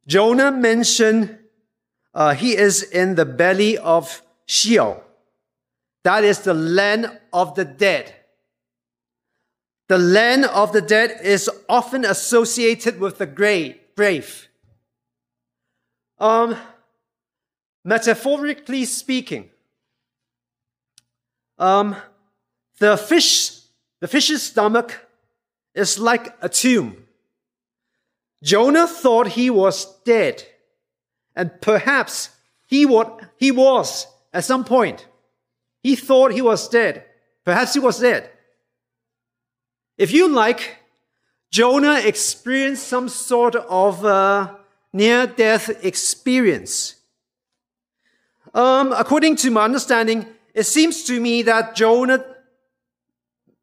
Jonah 0.08 0.52
mentioned 0.52 1.38
uh, 2.16 2.34
he 2.34 2.58
is 2.58 2.82
in 2.82 3.13
the 3.13 3.26
belly 3.26 3.78
of 3.78 4.24
Sheol. 4.48 5.04
That 6.04 6.24
is 6.24 6.40
the 6.40 6.56
land 6.56 7.20
of 7.32 7.54
the 7.54 7.66
dead. 7.66 8.16
The 9.88 10.00
land 10.00 10.46
of 10.46 10.74
the 10.74 10.82
dead 10.82 11.20
is 11.22 11.48
often 11.70 12.06
associated 12.06 13.00
with 13.00 13.20
the 13.20 13.28
grave. 13.28 14.48
Um, 16.18 16.58
Metaphorically 17.88 18.84
speaking, 18.84 19.50
um, 21.58 21.95
the 22.80 22.97
fish, 22.97 23.62
the 24.02 24.10
fish's 24.10 24.43
stomach 24.43 25.08
is 25.73 25.97
like 25.97 26.36
a 26.41 26.50
tomb. 26.50 27.08
Jonah 28.43 28.88
thought 28.88 29.30
he 29.30 29.50
was 29.50 29.86
dead, 30.04 30.43
and 31.34 31.50
perhaps 31.62 32.32
he, 32.65 32.86
what, 32.86 33.21
he 33.38 33.52
was 33.52 34.06
at 34.34 34.43
some 34.43 34.65
point. 34.65 35.08
He 35.82 35.95
thought 35.95 36.34
he 36.34 36.41
was 36.41 36.67
dead. 36.67 37.06
Perhaps 37.45 37.73
he 37.73 37.80
was 37.80 38.02
dead. 38.02 38.30
If 39.97 40.12
you 40.12 40.28
like, 40.28 40.80
Jonah 41.52 42.02
experienced 42.04 42.86
some 42.86 43.08
sort 43.08 43.56
of 43.56 44.04
uh, 44.04 44.56
near 44.91 45.26
death 45.26 45.86
experience. 45.86 46.97
Um, 48.58 48.91
according 48.91 49.36
to 49.38 49.52
my 49.52 49.65
understanding, 49.65 50.26
it 50.56 50.63
seems 50.63 51.04
to 51.04 51.22
me 51.22 51.43
that 51.43 51.76
Jonah 51.76 52.26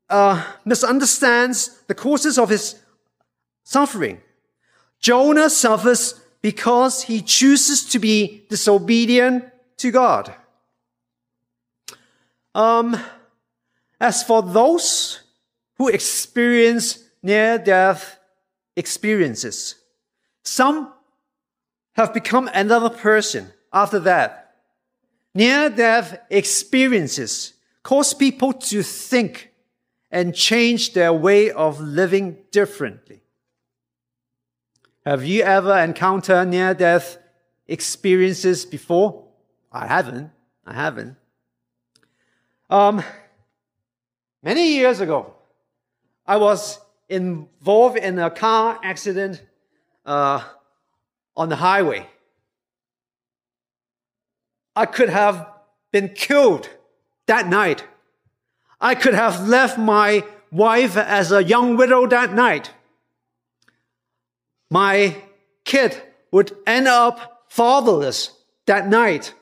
uh, 0.08 0.44
misunderstands 0.64 1.82
the 1.88 1.96
causes 1.96 2.38
of 2.38 2.48
his 2.48 2.76
suffering. 3.64 4.20
Jonah 5.00 5.50
suffers 5.50 6.20
because 6.40 7.02
he 7.02 7.20
chooses 7.20 7.84
to 7.86 7.98
be 7.98 8.46
disobedient 8.48 9.44
to 9.78 9.90
God. 9.90 10.32
Um, 12.54 12.96
as 14.00 14.22
for 14.22 14.42
those 14.42 15.22
who 15.76 15.88
experience 15.88 17.00
near 17.20 17.58
death 17.58 18.20
experiences. 18.76 19.74
Some 20.44 20.92
have 21.96 22.14
become 22.14 22.48
another 22.54 22.90
person 22.90 23.52
after 23.72 23.98
that. 24.00 24.43
Near 25.34 25.68
death 25.68 26.18
experiences 26.30 27.54
cause 27.82 28.14
people 28.14 28.52
to 28.52 28.82
think 28.82 29.50
and 30.10 30.34
change 30.34 30.92
their 30.92 31.12
way 31.12 31.50
of 31.50 31.80
living 31.80 32.38
differently. 32.52 33.20
Have 35.04 35.24
you 35.24 35.42
ever 35.42 35.76
encountered 35.76 36.48
near 36.48 36.72
death 36.72 37.18
experiences 37.66 38.64
before? 38.64 39.24
I 39.72 39.86
haven't. 39.86 40.30
I 40.64 40.72
haven't. 40.72 41.16
Um, 42.70 43.02
many 44.42 44.74
years 44.74 45.00
ago, 45.00 45.34
I 46.26 46.36
was 46.36 46.78
involved 47.08 47.98
in 47.98 48.18
a 48.18 48.30
car 48.30 48.78
accident 48.82 49.42
uh, 50.06 50.42
on 51.36 51.48
the 51.48 51.56
highway. 51.56 52.08
I 54.76 54.86
could 54.86 55.08
have 55.08 55.46
been 55.92 56.10
killed 56.10 56.68
that 57.26 57.48
night. 57.48 57.84
I 58.80 58.94
could 58.94 59.14
have 59.14 59.48
left 59.48 59.78
my 59.78 60.24
wife 60.50 60.96
as 60.96 61.32
a 61.32 61.42
young 61.42 61.76
widow 61.76 62.06
that 62.06 62.32
night. 62.32 62.72
My 64.70 65.16
kid 65.64 66.02
would 66.30 66.56
end 66.66 66.88
up 66.88 67.44
fatherless 67.48 68.32
that 68.66 68.88
night. 68.88 69.34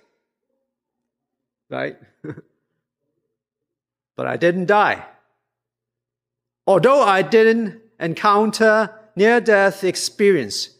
Right? 1.71 1.97
but 4.16 4.27
I 4.27 4.37
didn't 4.37 4.66
die. 4.66 5.05
Although 6.66 7.03
I 7.03 7.23
didn't 7.23 7.81
encounter 7.99 8.90
near 9.16 9.40
death 9.40 9.85
experience, 9.85 10.71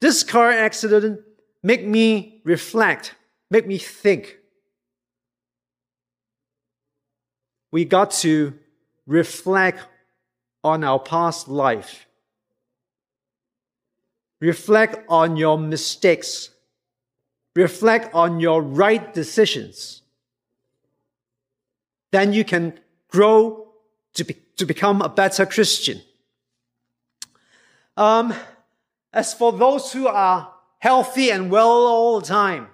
this 0.00 0.22
car 0.22 0.50
accident 0.50 1.20
made 1.62 1.86
me 1.86 2.40
reflect, 2.44 3.14
made 3.50 3.66
me 3.66 3.78
think. 3.78 4.38
We 7.72 7.84
got 7.84 8.10
to 8.22 8.54
reflect 9.06 9.86
on 10.62 10.84
our 10.84 10.98
past 10.98 11.48
life. 11.48 12.06
Reflect 14.40 15.04
on 15.08 15.36
your 15.36 15.58
mistakes. 15.58 16.50
Reflect 17.54 18.14
on 18.14 18.40
your 18.40 18.62
right 18.62 19.12
decisions. 19.12 20.02
Then 22.12 22.32
you 22.32 22.44
can 22.44 22.78
grow 23.08 23.68
to, 24.14 24.24
be, 24.24 24.36
to 24.56 24.66
become 24.66 25.02
a 25.02 25.08
better 25.08 25.46
Christian. 25.46 26.00
Um, 27.96 28.32
as 29.12 29.34
for 29.34 29.52
those 29.52 29.92
who 29.92 30.06
are 30.06 30.52
healthy 30.78 31.30
and 31.30 31.50
well 31.50 31.68
all 31.68 32.20
the 32.20 32.26
time, 32.26 32.68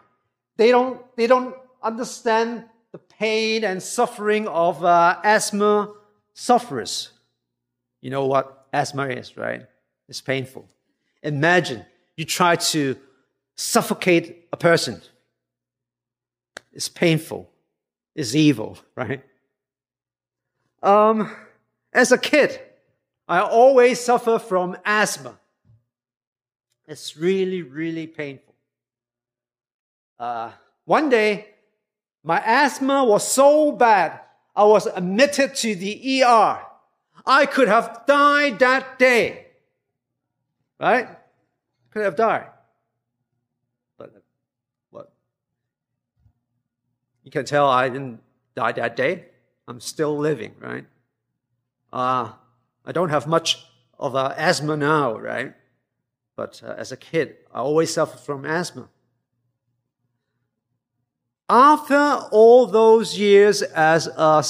they 0.57 0.71
don't, 0.71 1.01
they 1.17 1.27
don't 1.27 1.55
understand 1.83 2.65
the 2.93 2.99
pain 2.99 3.65
and 3.65 3.83
suffering 3.83 4.49
of 4.49 4.85
uh, 4.85 5.19
asthma 5.23 5.93
sufferers. 6.35 7.11
You 8.01 8.11
know 8.11 8.27
what 8.27 8.67
asthma 8.73 9.09
is, 9.09 9.37
right? 9.37 9.67
It's 10.09 10.21
painful. 10.21 10.69
Imagine 11.23 11.85
you 12.17 12.25
try 12.25 12.57
to 12.57 12.97
suffocate 13.57 14.47
a 14.53 14.57
person. 14.57 15.03
It's 16.73 16.89
painful. 16.89 17.51
It's 18.15 18.35
evil, 18.35 18.79
right? 18.97 19.23
Um, 20.83 21.35
as 21.93 22.13
a 22.13 22.19
kid, 22.19 22.61
I 23.29 23.41
always 23.41 24.01
suffer 24.01 24.39
from 24.39 24.77
asthma. 24.85 25.39
It's 26.87 27.17
really, 27.17 27.63
really 27.63 28.07
painful. 28.07 28.55
Uh, 30.19 30.51
one 30.85 31.09
day, 31.09 31.47
my 32.23 32.43
asthma 32.45 33.05
was 33.05 33.27
so 33.27 33.73
bad, 33.73 34.21
I 34.55 34.65
was 34.65 34.87
admitted 34.87 35.55
to 35.57 35.75
the 35.75 36.23
ER. 36.23 36.61
I 37.27 37.47
could 37.47 37.69
have 37.69 38.05
died 38.07 38.59
that 38.61 38.99
day. 38.99 39.47
Right? 40.81 41.09
Could 41.91 42.05
have 42.05 42.17
died. 42.17 42.49
But 43.99 44.23
what? 44.91 45.13
You 47.25 47.31
can 47.31 47.45
tell 47.45 47.69
I 47.69 47.89
didn't 47.89 48.21
die 48.55 48.73
that 48.73 48.97
day. 48.97 49.27
I'm 49.69 49.81
still 49.81 50.17
living, 50.17 50.55
right? 50.61 50.87
Uh, 51.93 52.33
I 52.85 52.93
don't 52.93 53.11
have 53.11 53.27
much 53.27 53.65
of 53.99 54.15
uh, 54.15 54.35
asthma 54.37 54.77
now, 54.77 55.19
right? 55.19 55.55
But 56.37 56.63
uh, 56.65 56.75
as 56.77 56.93
a 56.93 56.97
kid, 56.97 57.37
I 57.53 57.61
always 57.61 57.93
suffered 57.93 58.21
from 58.21 58.45
asthma. 58.45 58.89
After 61.49 62.27
all 62.33 62.67
those 62.67 63.19
years 63.19 63.63
as 63.63 64.09
a 64.09 64.45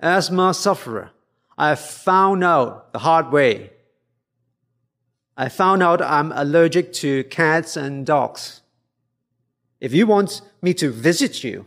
asthma 0.00 0.54
sufferer, 0.54 1.10
I 1.56 1.74
found 1.74 2.44
out 2.44 2.92
the 2.92 2.98
hard 2.98 3.30
way. 3.30 3.70
I 5.36 5.48
found 5.48 5.82
out 5.82 6.02
I'm 6.02 6.32
allergic 6.32 6.92
to 6.94 7.24
cats 7.24 7.76
and 7.76 8.04
dogs. 8.04 8.60
If 9.80 9.92
you 9.92 10.06
want 10.06 10.42
me 10.60 10.74
to 10.74 10.90
visit 10.90 11.42
you, 11.42 11.66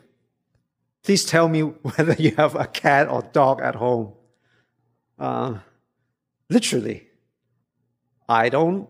Please 1.06 1.24
tell 1.24 1.48
me 1.48 1.62
whether 1.62 2.14
you 2.14 2.36
have 2.36 2.56
a 2.56 2.66
cat 2.66 3.08
or 3.08 3.22
dog 3.22 3.62
at 3.62 3.76
home. 3.76 4.14
Uh, 5.18 5.60
literally, 6.50 7.08
I 8.28 8.50
don't 8.50 8.90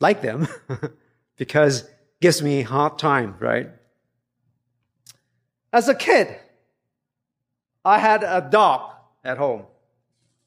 like 0.00 0.22
them 0.22 0.48
because 1.36 1.82
it 1.82 1.90
gives 2.20 2.42
me 2.42 2.60
a 2.60 2.64
hard 2.64 2.98
time, 2.98 3.36
right? 3.38 3.68
As 5.72 5.88
a 5.88 5.94
kid, 5.94 6.36
I 7.84 7.98
had 7.98 8.22
a 8.22 8.46
dog 8.48 8.92
at 9.24 9.38
home. 9.38 9.64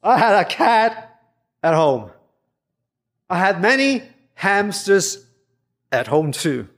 I 0.02 0.18
had 0.18 0.34
a 0.34 0.44
cat 0.44 1.20
at 1.62 1.74
home. 1.74 2.10
I 3.28 3.38
had 3.38 3.60
many 3.60 4.02
hamsters 4.34 5.26
at 5.90 6.06
home 6.06 6.32
too. 6.32 6.68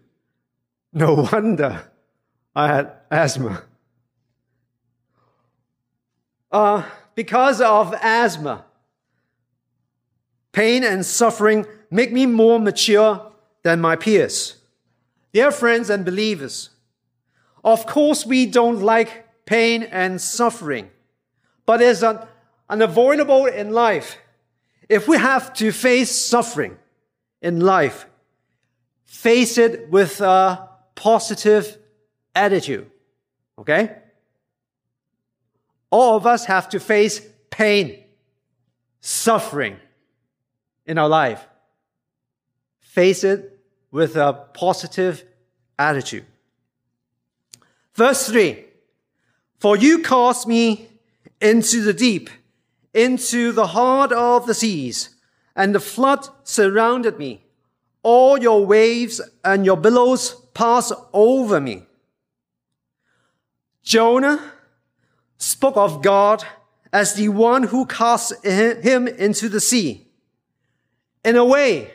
No 0.93 1.29
wonder 1.33 1.85
I 2.57 2.67
had 2.69 2.93
asthma. 3.11 3.65
Uh, 6.51 6.83
because 7.15 7.61
of 7.61 7.95
asthma, 8.01 8.65
pain 10.53 10.83
and 10.83 11.05
suffering 11.05 11.67
make 11.91 12.11
me 12.11 12.25
more 12.25 12.59
mature 12.59 13.33
than 13.63 13.81
my 13.81 13.97
peers. 13.97 14.57
Dear 15.33 15.51
friends 15.51 15.91
and 15.91 16.05
believers, 16.05 16.71
of 17.65 17.87
course 17.87 18.25
we 18.25 18.47
don't 18.47 18.81
like 18.81 19.27
pain 19.45 19.83
and 19.83 20.21
suffering, 20.21 20.91
but 21.67 21.81
it's 21.81 22.03
un- 22.03 22.27
unavoidable 22.69 23.47
in 23.47 23.73
life. 23.73 24.19
If 24.89 25.09
we 25.09 25.19
have 25.19 25.53
to 25.55 25.73
face 25.73 26.11
suffering 26.11 26.77
in 27.43 27.61
life, 27.61 28.07
face 29.05 29.59
it 29.59 29.91
with 29.91 30.21
a 30.21 30.69
positive 30.95 31.79
attitude. 32.35 32.91
Okay? 33.59 33.97
All 35.91 36.17
of 36.17 36.27
us 36.27 36.45
have 36.47 36.69
to 36.71 36.81
face 36.81 37.21
pain, 37.51 38.05
suffering 39.01 39.77
in 40.87 40.99
our 40.99 41.09
life. 41.09 41.47
Face 42.81 43.25
it 43.25 43.61
with 43.91 44.17
a 44.17 44.33
positive 44.55 45.25
attitude. 45.79 46.25
Verse 47.99 48.29
3 48.29 48.65
For 49.59 49.77
you 49.77 49.99
cast 50.05 50.47
me 50.47 50.89
into 51.41 51.83
the 51.83 51.93
deep, 51.93 52.31
into 52.95 53.51
the 53.51 53.67
heart 53.67 54.13
of 54.13 54.47
the 54.47 54.55
seas, 54.55 55.17
and 55.57 55.75
the 55.75 55.81
flood 55.81 56.29
surrounded 56.45 57.19
me. 57.19 57.43
All 58.05 58.39
your 58.39 58.65
waves 58.65 59.21
and 59.45 59.67
your 59.67 59.77
billows 59.77 60.37
pass 60.55 60.93
over 61.13 61.61
me. 61.61 61.87
Jonah 63.83 64.53
spoke 65.37 65.77
of 65.77 66.01
God 66.01 66.45
as 66.93 67.15
the 67.15 67.29
one 67.31 67.65
who 67.65 67.85
cast 67.85 68.47
him 68.47 69.09
into 69.09 69.49
the 69.49 69.61
sea. 69.61 70.07
In 71.25 71.35
a 71.35 71.45
way, 71.45 71.91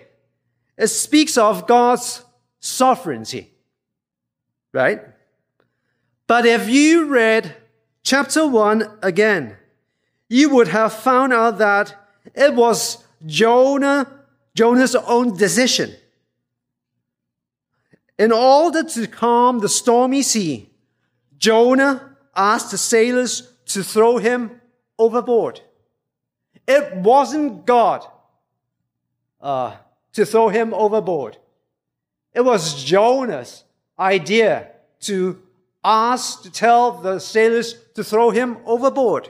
it 0.77 0.87
speaks 0.87 1.37
of 1.37 1.65
God's 1.65 2.25
sovereignty, 2.59 3.53
right? 4.73 5.12
But 6.27 6.45
if 6.45 6.69
you 6.69 7.05
read 7.05 7.55
chapter 8.03 8.47
1 8.47 8.99
again, 9.01 9.57
you 10.29 10.49
would 10.49 10.69
have 10.69 10.93
found 10.93 11.33
out 11.33 11.57
that 11.57 11.95
it 12.33 12.53
was 12.53 13.03
Jonah, 13.25 14.09
Jonah's 14.55 14.95
own 14.95 15.35
decision. 15.37 15.93
In 18.17 18.31
order 18.31 18.83
to 18.83 19.07
calm 19.07 19.59
the 19.59 19.69
stormy 19.69 20.21
sea, 20.21 20.69
Jonah 21.37 22.15
asked 22.35 22.71
the 22.71 22.77
sailors 22.77 23.51
to 23.65 23.83
throw 23.83 24.17
him 24.17 24.61
overboard. 24.97 25.61
It 26.67 26.95
wasn't 26.95 27.65
God 27.65 28.05
uh, 29.41 29.75
to 30.13 30.25
throw 30.25 30.49
him 30.49 30.73
overboard. 30.73 31.37
It 32.33 32.41
was 32.41 32.83
Jonah's 32.83 33.63
idea 33.99 34.69
to 35.01 35.41
ask, 35.83 36.43
to 36.43 36.51
tell 36.51 36.91
the 37.01 37.19
sailors 37.19 37.75
to 37.95 38.03
throw 38.03 38.29
him 38.29 38.57
overboard. 38.65 39.29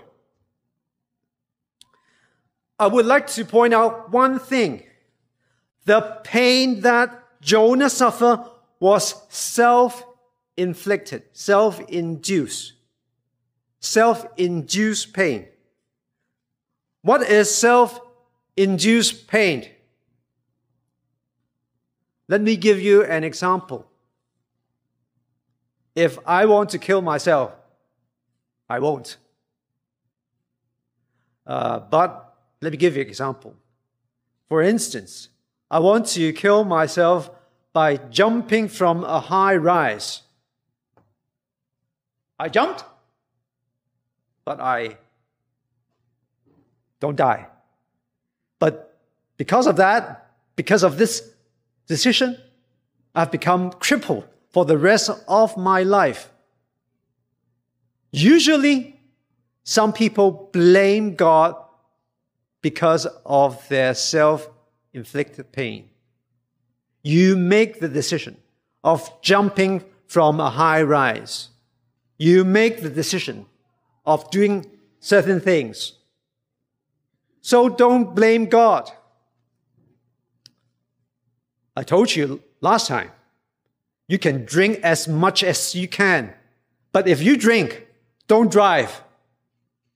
I 2.79 2.87
would 2.87 3.05
like 3.05 3.27
to 3.27 3.45
point 3.45 3.73
out 3.73 4.11
one 4.11 4.39
thing. 4.39 4.83
The 5.85 6.19
pain 6.23 6.81
that 6.81 7.41
Jonah 7.41 7.89
suffered 7.89 8.39
was 8.79 9.15
self-inflicted, 9.29 11.23
self-induced, 11.33 12.73
self-induced 13.79 15.13
pain. 15.13 15.47
What 17.01 17.21
is 17.23 17.53
self-induced 17.53 19.27
pain? 19.27 19.69
Let 22.27 22.41
me 22.41 22.55
give 22.55 22.81
you 22.81 23.03
an 23.03 23.23
example. 23.23 23.87
If 25.95 26.17
I 26.25 26.45
want 26.45 26.69
to 26.71 26.79
kill 26.79 27.01
myself, 27.01 27.53
I 28.69 28.79
won't. 28.79 29.17
Uh, 31.45 31.79
but 31.79 32.35
let 32.61 32.71
me 32.71 32.77
give 32.77 32.95
you 32.95 33.01
an 33.01 33.07
example. 33.07 33.55
For 34.49 34.61
instance, 34.61 35.29
I 35.69 35.79
want 35.79 36.07
to 36.07 36.33
kill 36.33 36.63
myself 36.63 37.29
by 37.73 37.97
jumping 37.97 38.67
from 38.67 39.03
a 39.03 39.19
high 39.19 39.55
rise. 39.55 40.21
I 42.39 42.49
jumped, 42.49 42.83
but 44.45 44.59
I 44.59 44.97
don't 46.99 47.15
die. 47.15 47.47
But 48.59 48.97
because 49.37 49.67
of 49.67 49.75
that, 49.77 50.31
because 50.55 50.83
of 50.83 50.97
this 50.97 51.29
decision, 51.87 52.37
I've 53.13 53.31
become 53.31 53.71
crippled 53.71 54.27
for 54.53 54.63
the 54.65 54.77
rest 54.77 55.09
of 55.27 55.57
my 55.57 55.81
life. 55.83 56.29
Usually, 58.11 58.99
some 59.63 59.91
people 59.91 60.49
blame 60.53 61.15
God 61.15 61.55
because 62.61 63.07
of 63.25 63.67
their 63.67 63.95
self 63.95 64.47
inflicted 64.93 65.51
pain. 65.51 65.89
You 67.01 67.35
make 67.35 67.79
the 67.79 67.89
decision 67.89 68.37
of 68.83 69.21
jumping 69.21 69.83
from 70.07 70.39
a 70.39 70.51
high 70.51 70.83
rise. 70.83 71.49
You 72.19 72.45
make 72.45 72.83
the 72.83 72.89
decision 72.89 73.47
of 74.05 74.29
doing 74.29 74.69
certain 74.99 75.41
things. 75.41 75.93
So 77.41 77.67
don't 77.67 78.15
blame 78.15 78.45
God. 78.45 78.91
I 81.75 81.83
told 81.83 82.15
you 82.15 82.43
last 82.61 82.87
time, 82.87 83.11
you 84.07 84.17
can 84.17 84.45
drink 84.45 84.79
as 84.83 85.07
much 85.07 85.43
as 85.43 85.75
you 85.75 85.87
can. 85.87 86.33
But 86.91 87.07
if 87.07 87.21
you 87.21 87.37
drink, 87.37 87.87
don't 88.27 88.51
drive. 88.51 89.03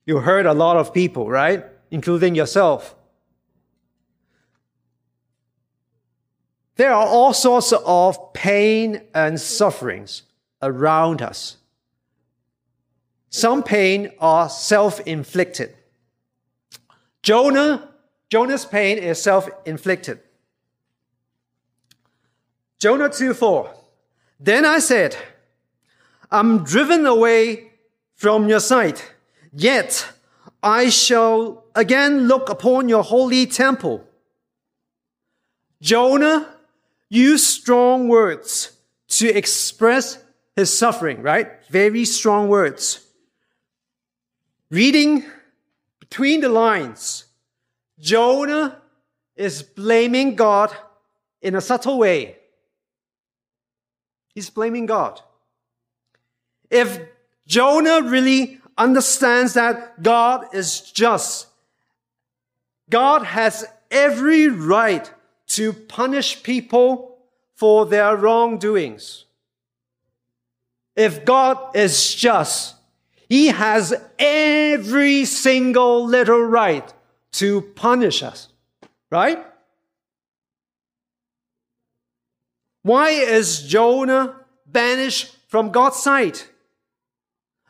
You 0.06 0.18
hurt 0.18 0.46
a 0.46 0.54
lot 0.54 0.76
of 0.76 0.94
people, 0.94 1.28
right? 1.28 1.64
Including 1.90 2.34
yourself. 2.34 2.94
There 6.76 6.92
are 6.92 7.06
all 7.06 7.34
sorts 7.34 7.72
of 7.72 8.32
pain 8.32 9.02
and 9.12 9.40
sufferings 9.40 10.22
around 10.62 11.20
us. 11.22 11.56
Some 13.30 13.62
pain 13.62 14.12
are 14.20 14.48
self-inflicted. 14.48 15.74
Jonah, 17.22 17.88
Jonah's 18.30 18.64
pain 18.64 18.96
is 18.96 19.20
self-inflicted. 19.20 20.20
Jonah 22.78 23.08
2 23.08 23.34
4. 23.34 23.74
Then 24.40 24.64
I 24.64 24.78
said, 24.78 25.16
I'm 26.30 26.64
driven 26.64 27.06
away 27.06 27.72
from 28.14 28.48
your 28.48 28.60
sight, 28.60 29.14
yet 29.52 30.06
I 30.62 30.90
shall 30.90 31.64
again 31.74 32.28
look 32.28 32.48
upon 32.48 32.88
your 32.88 33.02
holy 33.02 33.46
temple. 33.46 34.04
Jonah 35.80 36.54
used 37.08 37.46
strong 37.46 38.08
words 38.08 38.72
to 39.08 39.28
express 39.28 40.22
his 40.56 40.76
suffering, 40.76 41.22
right? 41.22 41.48
Very 41.70 42.04
strong 42.04 42.48
words. 42.48 43.06
Reading 44.70 45.24
between 46.00 46.40
the 46.40 46.48
lines, 46.48 47.26
Jonah 47.98 48.82
is 49.36 49.62
blaming 49.62 50.34
God 50.34 50.74
in 51.40 51.54
a 51.54 51.60
subtle 51.60 51.98
way. 51.98 52.37
He's 54.38 54.50
blaming 54.50 54.86
God. 54.86 55.20
If 56.70 57.00
Jonah 57.48 58.02
really 58.02 58.60
understands 58.76 59.54
that 59.54 60.00
God 60.00 60.54
is 60.54 60.80
just, 60.80 61.48
God 62.88 63.24
has 63.24 63.66
every 63.90 64.46
right 64.46 65.12
to 65.48 65.72
punish 65.72 66.44
people 66.44 67.18
for 67.56 67.84
their 67.84 68.16
wrongdoings. 68.16 69.24
If 70.94 71.24
God 71.24 71.74
is 71.74 72.14
just, 72.14 72.76
He 73.28 73.48
has 73.48 73.92
every 74.20 75.24
single 75.24 76.06
little 76.06 76.42
right 76.42 76.94
to 77.32 77.62
punish 77.74 78.22
us. 78.22 78.46
Right? 79.10 79.44
Why 82.88 83.10
is 83.10 83.64
Jonah 83.64 84.34
banished 84.64 85.36
from 85.48 85.72
God's 85.72 85.98
sight? 85.98 86.48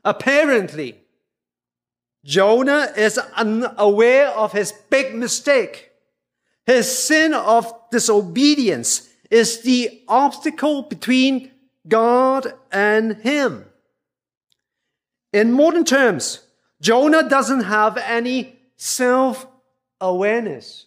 Apparently, 0.04 0.94
Jonah 2.24 2.92
is 2.96 3.18
unaware 3.34 4.28
of 4.28 4.52
his 4.52 4.70
big 4.90 5.16
mistake. 5.16 5.90
His 6.66 6.86
sin 6.96 7.34
of 7.34 7.74
disobedience 7.90 9.08
is 9.28 9.62
the 9.62 10.02
obstacle 10.06 10.82
between 10.82 11.50
God 11.88 12.54
and 12.70 13.16
him. 13.16 13.64
In 15.32 15.52
modern 15.52 15.84
terms, 15.84 16.46
Jonah 16.80 17.28
doesn't 17.28 17.64
have 17.64 17.96
any 17.96 18.56
self 18.76 19.48
awareness. 20.00 20.86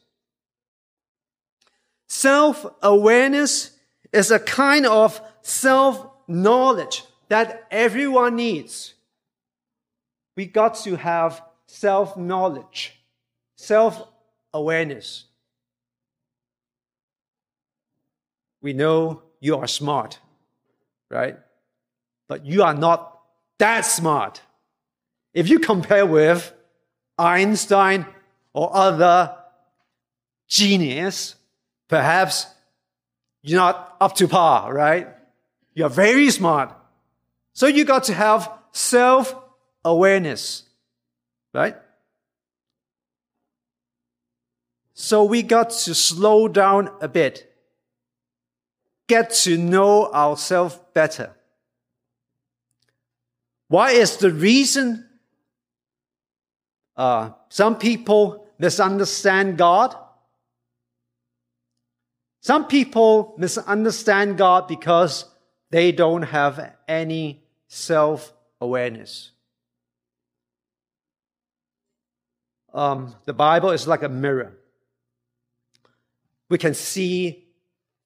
Self 2.08 2.66
awareness 2.82 3.72
is 4.12 4.32
a 4.32 4.40
kind 4.40 4.86
of 4.86 5.22
self 5.42 6.06
knowledge 6.28 7.04
that 7.30 7.68
everyone 7.72 8.36
needs. 8.36 8.94
We 10.36 10.46
got 10.46 10.76
to 10.84 10.96
have 10.96 11.42
self 11.68 12.18
knowledge, 12.18 13.00
self 13.56 14.08
awareness. 14.54 15.26
We 18.62 18.74
know 18.74 19.24
you 19.40 19.58
are 19.58 19.68
smart, 19.68 20.20
right? 21.10 21.38
But 22.28 22.46
you 22.46 22.64
are 22.64 22.74
not 22.74 23.20
that 23.58 23.82
smart. 23.82 24.42
If 25.34 25.50
you 25.50 25.60
compare 25.60 26.06
with 26.06 26.54
Einstein 27.18 28.06
or 28.54 28.76
other 28.76 29.36
genius, 30.48 31.36
perhaps 31.88 32.48
you're 33.44 33.60
not 33.60 33.96
up 34.00 34.16
to 34.16 34.28
par, 34.28 34.74
right? 34.74 35.08
You're 35.74 35.90
very 35.90 36.30
smart. 36.30 36.76
So 37.54 37.68
you 37.68 37.86
got 37.86 38.06
to 38.06 38.14
have 38.14 38.52
self 38.72 39.36
awareness, 39.84 40.64
right? 41.54 41.76
So 44.94 45.24
we 45.24 45.42
got 45.42 45.72
to 45.72 45.96
slow 45.96 46.48
down 46.48 46.92
a 47.02 47.08
bit, 47.08 47.52
get 49.08 49.32
to 49.46 49.58
know 49.58 50.12
ourselves 50.12 50.80
better. 50.94 51.36
Why 53.68 53.92
is 53.92 54.18
the 54.18 54.32
reason 54.32 55.08
uh, 56.96 57.32
some 57.50 57.78
people 57.78 58.46
misunderstand 58.60 59.58
God? 59.58 59.96
Some 62.42 62.66
people 62.66 63.36
misunderstand 63.38 64.38
God 64.38 64.68
because 64.68 65.26
they 65.70 65.92
don't 65.92 66.24
have 66.24 66.74
any 66.88 67.44
self 67.68 68.34
awareness. 68.60 69.32
Um, 72.74 73.16
the 73.26 73.34
Bible 73.34 73.70
is 73.70 73.88
like 73.88 74.02
a 74.02 74.10
mirror. 74.10 74.58
We 76.50 76.58
can 76.58 76.74
see 76.74 77.48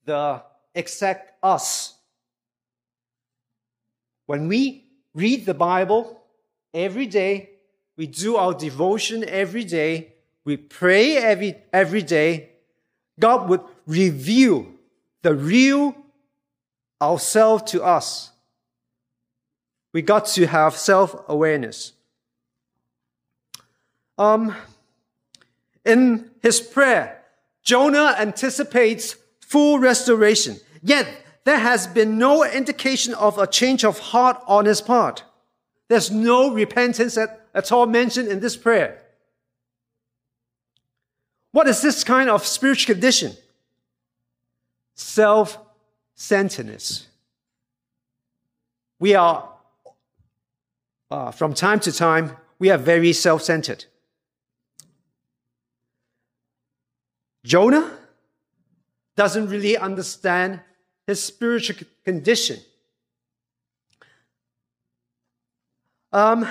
the 0.04 0.44
exact 0.74 1.32
us. 1.42 1.96
When 4.26 4.48
we 4.48 4.86
read 5.14 5.46
the 5.46 5.54
Bible 5.54 6.22
every 6.74 7.06
day, 7.06 7.52
we 7.96 8.08
do 8.08 8.36
our 8.36 8.54
devotion 8.54 9.24
every 9.28 9.64
day, 9.64 10.14
we 10.44 10.58
pray 10.58 11.18
every, 11.18 11.56
every 11.72 12.02
day, 12.02 12.50
God 13.20 13.50
would 13.50 13.62
reveal 13.88 14.68
the 15.22 15.34
real 15.34 15.96
ourselves 17.02 17.72
to 17.72 17.84
us. 17.84 18.32
We 19.94 20.02
got 20.02 20.26
to 20.28 20.48
have 20.48 20.76
self 20.76 21.16
awareness. 21.28 21.94
Um, 24.18 24.56
in 25.84 26.32
his 26.42 26.60
prayer, 26.60 27.22
Jonah 27.64 28.16
anticipates 28.18 29.16
full 29.40 29.80
restoration. 29.80 30.58
Yet, 30.82 31.08
there 31.44 31.60
has 31.60 31.88
been 31.88 32.18
no 32.18 32.44
indication 32.44 33.14
of 33.14 33.38
a 33.38 33.48
change 33.48 33.86
of 33.86 34.00
heart 34.00 34.42
on 34.48 34.66
his 34.66 34.82
part. 34.82 35.24
There's 35.88 36.10
no 36.10 36.52
repentance 36.52 37.18
at, 37.18 37.48
at 37.54 37.72
all 37.72 37.86
mentioned 37.86 38.30
in 38.30 38.40
this 38.40 38.58
prayer. 38.58 39.02
What 41.52 41.68
is 41.68 41.82
this 41.82 42.04
kind 42.04 42.30
of 42.30 42.46
spiritual 42.46 42.96
condition? 42.96 43.34
Self 44.96 45.58
centeredness. 46.16 47.08
We 49.00 49.14
are, 49.14 49.50
uh, 51.12 51.32
from 51.32 51.54
time 51.54 51.80
to 51.82 51.92
time, 51.92 52.38
we 52.58 52.70
are 52.72 52.78
very 52.78 53.14
self 53.14 53.44
centered. 53.44 53.86
Jonah 57.46 57.92
doesn't 59.16 59.50
really 59.50 59.78
understand 59.78 60.62
his 61.06 61.24
spiritual 61.24 61.88
condition. 62.04 62.60
Um, 66.12 66.48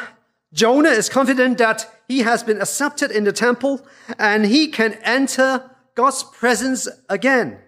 Jonah 0.52 0.90
is 0.90 1.08
confident 1.08 1.58
that 1.58 1.90
he 2.06 2.20
has 2.20 2.42
been 2.42 2.60
accepted 2.60 3.10
in 3.10 3.24
the 3.24 3.32
temple 3.32 3.84
and 4.18 4.44
he 4.44 4.68
can 4.68 4.94
enter 5.02 5.70
God's 5.94 6.22
presence 6.22 6.86
again. 7.08 7.58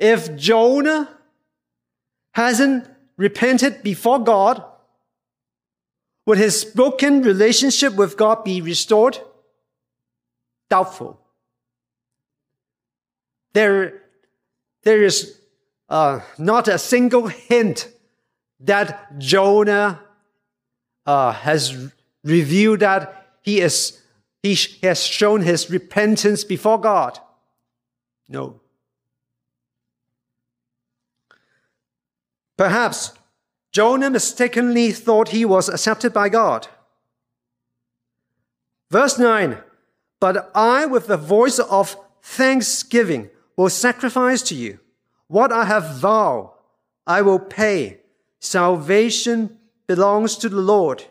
If 0.00 0.34
Jonah 0.34 1.10
hasn't 2.32 2.88
repented 3.18 3.82
before 3.82 4.18
God, 4.18 4.64
would 6.24 6.38
his 6.38 6.64
broken 6.64 7.20
relationship 7.22 7.94
with 7.96 8.16
God 8.16 8.42
be 8.42 8.62
restored? 8.62 9.18
Doubtful. 10.70 11.20
There, 13.52 14.00
there 14.84 15.02
is 15.02 15.38
uh, 15.88 16.20
not 16.38 16.66
a 16.68 16.78
single 16.78 17.26
hint 17.26 17.88
that 18.60 19.18
Jonah 19.18 20.00
uh, 21.04 21.32
has 21.32 21.92
revealed 22.24 22.80
that 22.80 23.26
he 23.42 23.60
is 23.60 23.98
he 24.42 24.56
has 24.82 25.02
shown 25.04 25.42
his 25.42 25.70
repentance 25.70 26.44
before 26.44 26.80
God. 26.80 27.18
No. 28.28 28.59
Perhaps 32.60 33.14
Jonah 33.72 34.10
mistakenly 34.10 34.92
thought 34.92 35.30
he 35.30 35.46
was 35.46 35.70
accepted 35.70 36.12
by 36.12 36.28
God. 36.28 36.68
Verse 38.90 39.18
9 39.18 39.56
But 40.20 40.50
I, 40.54 40.84
with 40.84 41.06
the 41.06 41.16
voice 41.16 41.58
of 41.58 41.96
thanksgiving, 42.20 43.30
will 43.56 43.70
sacrifice 43.70 44.42
to 44.42 44.54
you. 44.54 44.78
What 45.26 45.52
I 45.52 45.64
have 45.64 46.00
vowed, 46.00 46.52
I 47.06 47.22
will 47.22 47.38
pay. 47.38 48.00
Salvation 48.40 49.56
belongs 49.86 50.36
to 50.36 50.50
the 50.50 50.60
Lord. 50.60 51.04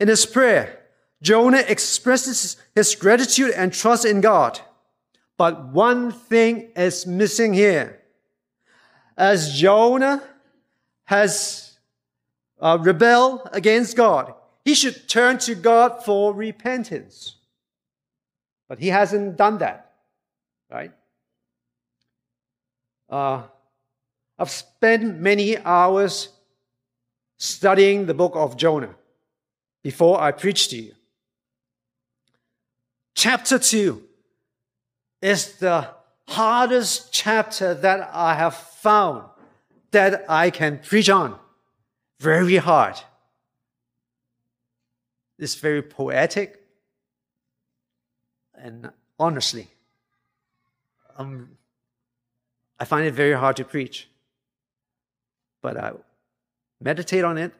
In 0.00 0.08
his 0.08 0.26
prayer, 0.26 0.80
Jonah 1.22 1.64
expresses 1.68 2.56
his 2.74 2.96
gratitude 2.96 3.52
and 3.52 3.72
trust 3.72 4.04
in 4.04 4.20
God. 4.20 4.58
But 5.36 5.68
one 5.68 6.10
thing 6.10 6.72
is 6.74 7.06
missing 7.06 7.54
here. 7.54 8.02
As 9.16 9.56
Jonah 9.56 10.24
has 11.10 11.76
uh, 12.60 12.78
rebelled 12.80 13.40
against 13.50 13.96
God, 13.96 14.32
he 14.64 14.76
should 14.76 15.08
turn 15.08 15.38
to 15.38 15.56
God 15.56 16.04
for 16.04 16.32
repentance. 16.32 17.34
But 18.68 18.78
he 18.78 18.86
hasn't 18.86 19.36
done 19.36 19.58
that, 19.58 19.90
right? 20.70 20.92
Uh, 23.08 23.42
I've 24.38 24.50
spent 24.50 25.18
many 25.18 25.58
hours 25.58 26.28
studying 27.38 28.06
the 28.06 28.14
book 28.14 28.36
of 28.36 28.56
Jonah 28.56 28.94
before 29.82 30.20
I 30.20 30.30
preach 30.30 30.68
to 30.68 30.76
you. 30.76 30.92
Chapter 33.16 33.58
2 33.58 34.00
is 35.22 35.54
the 35.56 35.88
hardest 36.28 37.12
chapter 37.12 37.74
that 37.74 38.10
I 38.12 38.34
have 38.34 38.54
found 38.54 39.24
that 39.90 40.24
I 40.28 40.50
can 40.50 40.78
preach 40.78 41.08
on. 41.08 41.38
Very 42.20 42.56
hard. 42.56 42.96
It's 45.38 45.54
very 45.54 45.82
poetic. 45.82 46.62
And 48.54 48.90
honestly, 49.18 49.68
I'm 51.16 51.56
I 52.78 52.84
find 52.86 53.06
it 53.06 53.12
very 53.12 53.34
hard 53.34 53.56
to 53.56 53.64
preach. 53.64 54.08
But 55.62 55.76
I 55.76 55.92
meditate 56.80 57.24
on 57.24 57.36
it. 57.36 57.52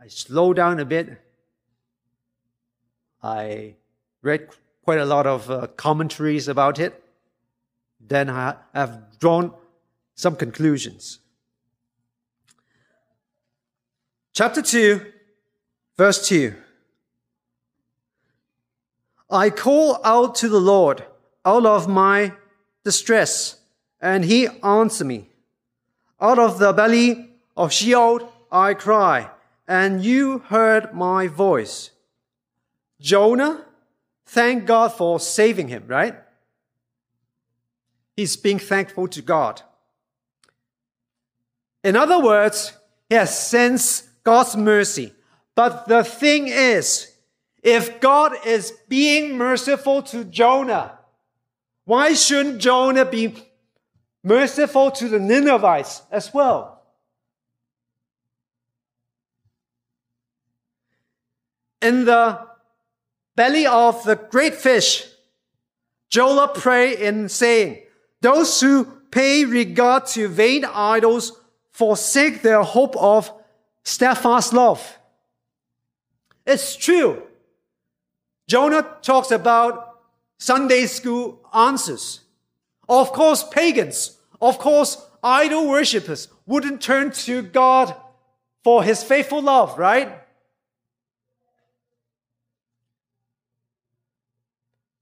I 0.00 0.08
slow 0.08 0.54
down 0.54 0.80
a 0.80 0.84
bit. 0.86 1.20
I 3.22 3.74
read 4.22 4.48
quite 4.82 4.98
a 4.98 5.04
lot 5.04 5.26
of 5.26 5.50
uh, 5.50 5.66
commentaries 5.76 6.48
about 6.48 6.78
it. 6.78 7.04
Then 8.00 8.30
I 8.30 8.56
have 8.74 9.18
drawn 9.18 9.52
some 10.14 10.36
conclusions. 10.36 11.19
Chapter 14.32 14.62
2, 14.62 15.12
verse 15.96 16.28
2. 16.28 16.54
I 19.28 19.50
call 19.50 20.00
out 20.04 20.34
to 20.36 20.48
the 20.48 20.60
Lord 20.60 21.04
out 21.44 21.66
of 21.66 21.88
my 21.88 22.32
distress 22.84 23.60
and 24.00 24.24
he 24.24 24.48
answered 24.62 25.06
me. 25.06 25.28
Out 26.20 26.38
of 26.38 26.58
the 26.58 26.72
belly 26.72 27.30
of 27.56 27.72
Sheol 27.72 28.32
I 28.52 28.74
cry, 28.74 29.30
and 29.66 30.04
you 30.04 30.38
heard 30.38 30.92
my 30.92 31.28
voice. 31.28 31.90
Jonah, 33.00 33.64
thank 34.26 34.66
God 34.66 34.92
for 34.92 35.20
saving 35.20 35.68
him, 35.68 35.84
right? 35.86 36.16
He's 38.16 38.36
being 38.36 38.58
thankful 38.58 39.08
to 39.08 39.22
God. 39.22 39.62
In 41.82 41.96
other 41.96 42.18
words, 42.20 42.72
he 43.08 43.14
has 43.14 43.38
sensed 43.48 44.09
God's 44.24 44.56
mercy. 44.56 45.12
But 45.54 45.88
the 45.88 46.04
thing 46.04 46.48
is, 46.48 47.12
if 47.62 48.00
God 48.00 48.32
is 48.46 48.72
being 48.88 49.36
merciful 49.36 50.02
to 50.04 50.24
Jonah, 50.24 50.98
why 51.84 52.14
shouldn't 52.14 52.58
Jonah 52.58 53.04
be 53.04 53.34
merciful 54.22 54.90
to 54.92 55.08
the 55.08 55.18
Ninevites 55.18 56.02
as 56.10 56.32
well. 56.32 56.82
In 61.82 62.04
the 62.04 62.46
belly 63.36 63.66
of 63.66 64.04
the 64.04 64.16
great 64.16 64.54
fish, 64.54 65.06
Jonah 66.10 66.48
prayed 66.48 66.98
in 66.98 67.28
saying, 67.28 67.78
Those 68.20 68.60
who 68.60 68.84
pay 69.10 69.44
regard 69.44 70.06
to 70.06 70.28
vain 70.28 70.64
idols 70.66 71.40
forsake 71.70 72.42
their 72.42 72.62
hope 72.62 72.96
of 72.96 73.32
steadfast 73.84 74.52
love. 74.52 74.98
It's 76.46 76.76
true. 76.76 77.22
Jonah 78.48 78.96
talks 79.02 79.30
about 79.30 80.00
Sunday 80.38 80.86
school 80.86 81.40
answers. 81.54 82.20
Of 82.88 83.12
course, 83.12 83.44
pagans, 83.44 84.18
of 84.40 84.58
course, 84.58 85.06
idol 85.22 85.68
worshippers 85.68 86.28
wouldn't 86.46 86.80
turn 86.80 87.12
to 87.12 87.42
God 87.42 87.94
for 88.64 88.82
his 88.82 89.02
faithful 89.04 89.42
love, 89.42 89.78
right? 89.78 90.20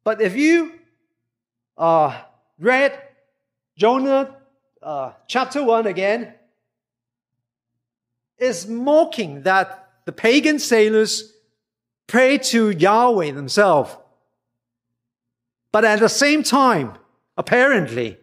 But 0.04 0.20
if 0.20 0.36
you 0.36 0.72
uh, 1.76 2.20
read 2.58 3.00
Jonah 3.76 4.36
uh, 4.82 5.12
chapter 5.26 5.62
1 5.62 5.86
again, 5.86 6.34
is 8.38 8.66
mocking 8.66 9.42
that 9.42 9.90
the 10.04 10.12
pagan 10.12 10.58
sailors 10.58 11.32
pray 12.06 12.38
to 12.38 12.70
Yahweh 12.70 13.32
themselves. 13.32 13.96
But 15.72 15.84
at 15.84 16.00
the 16.00 16.08
same 16.08 16.42
time, 16.42 16.98
Apparently, 17.38 18.18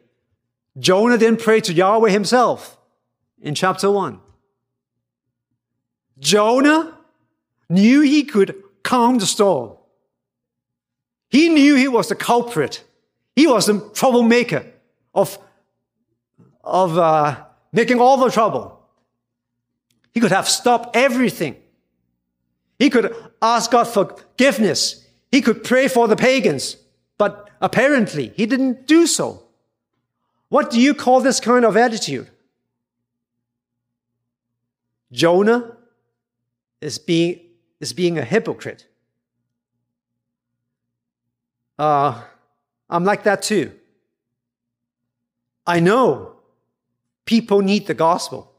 Jonah 0.78 1.18
didn't 1.18 1.40
pray 1.40 1.62
to 1.62 1.74
Yahweh 1.74 2.10
himself 2.10 2.78
in 3.42 3.56
chapter 3.56 3.90
1. 3.90 4.20
Jonah 6.20 6.98
knew 7.70 8.02
he 8.02 8.26
could 8.26 8.62
calm 8.84 9.20
the 9.20 9.26
storm. 9.26 9.78
He 11.30 11.48
knew 11.48 11.76
he 11.76 11.88
was 11.88 12.10
the 12.10 12.16
culprit. 12.16 12.84
He 13.38 13.48
was 13.48 13.68
the 13.68 13.80
troublemaker 13.94 14.66
of, 15.14 15.40
of 16.62 16.98
uh, 16.98 17.46
making 17.72 18.02
all 18.02 18.18
the 18.18 18.30
trouble. 18.30 18.75
He 20.16 20.22
could 20.22 20.32
have 20.32 20.48
stopped 20.48 20.96
everything. 20.96 21.58
He 22.80 22.90
could 22.90 23.14
ask 23.42 23.70
God 23.70 23.84
forgiveness. 23.84 25.06
He 25.30 25.42
could 25.42 25.64
pray 25.64 25.90
for 25.90 26.08
the 26.08 26.16
pagans. 26.16 26.78
But 27.18 27.50
apparently, 27.62 28.32
he 28.36 28.46
didn't 28.46 28.88
do 28.88 29.08
so. 29.08 29.44
What 30.48 30.72
do 30.72 30.80
you 30.80 30.94
call 30.94 31.20
this 31.20 31.42
kind 31.42 31.66
of 31.66 31.76
attitude? 31.76 32.30
Jonah 35.12 35.76
is 36.80 36.98
being, 36.98 37.42
is 37.82 37.92
being 37.92 38.18
a 38.18 38.24
hypocrite. 38.24 38.88
Uh, 41.78 42.22
I'm 42.90 43.04
like 43.04 43.24
that 43.24 43.42
too. 43.42 43.74
I 45.68 45.82
know 45.82 46.38
people 47.26 47.62
need 47.62 47.88
the 47.88 47.94
gospel. 47.94 48.55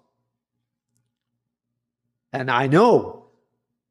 And 2.33 2.51
I 2.51 2.67
know 2.67 3.27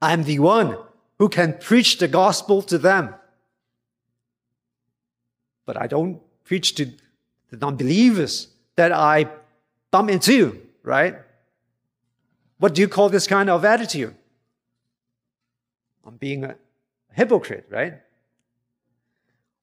I'm 0.02 0.24
the 0.24 0.40
one 0.40 0.78
who 1.20 1.30
can 1.30 1.58
preach 1.60 1.98
the 1.98 2.08
gospel 2.08 2.62
to 2.64 2.78
them. 2.78 3.16
But 5.66 5.82
I 5.82 5.88
don't 5.88 6.22
preach 6.44 6.76
to 6.76 6.92
the 7.50 7.58
non 7.58 7.76
believers 7.76 8.48
that 8.76 8.92
I 8.92 9.28
bump 9.92 10.10
into, 10.10 10.62
right? 10.84 11.16
What 12.58 12.76
do 12.76 12.82
you 12.82 12.88
call 12.88 13.10
this 13.10 13.28
kind 13.28 13.50
of 13.50 13.66
attitude? 13.66 14.16
I'm 16.06 16.18
being 16.18 16.44
a 16.44 16.56
hypocrite, 17.12 17.66
right? 17.70 17.96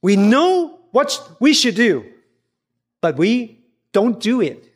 We 0.01 0.17
know 0.17 0.81
what 0.91 1.37
we 1.39 1.55
should 1.55 1.77
do, 1.77 2.05
but 3.01 3.17
we 3.17 3.61
don't 3.93 4.19
do 4.19 4.41
it. 4.41 4.69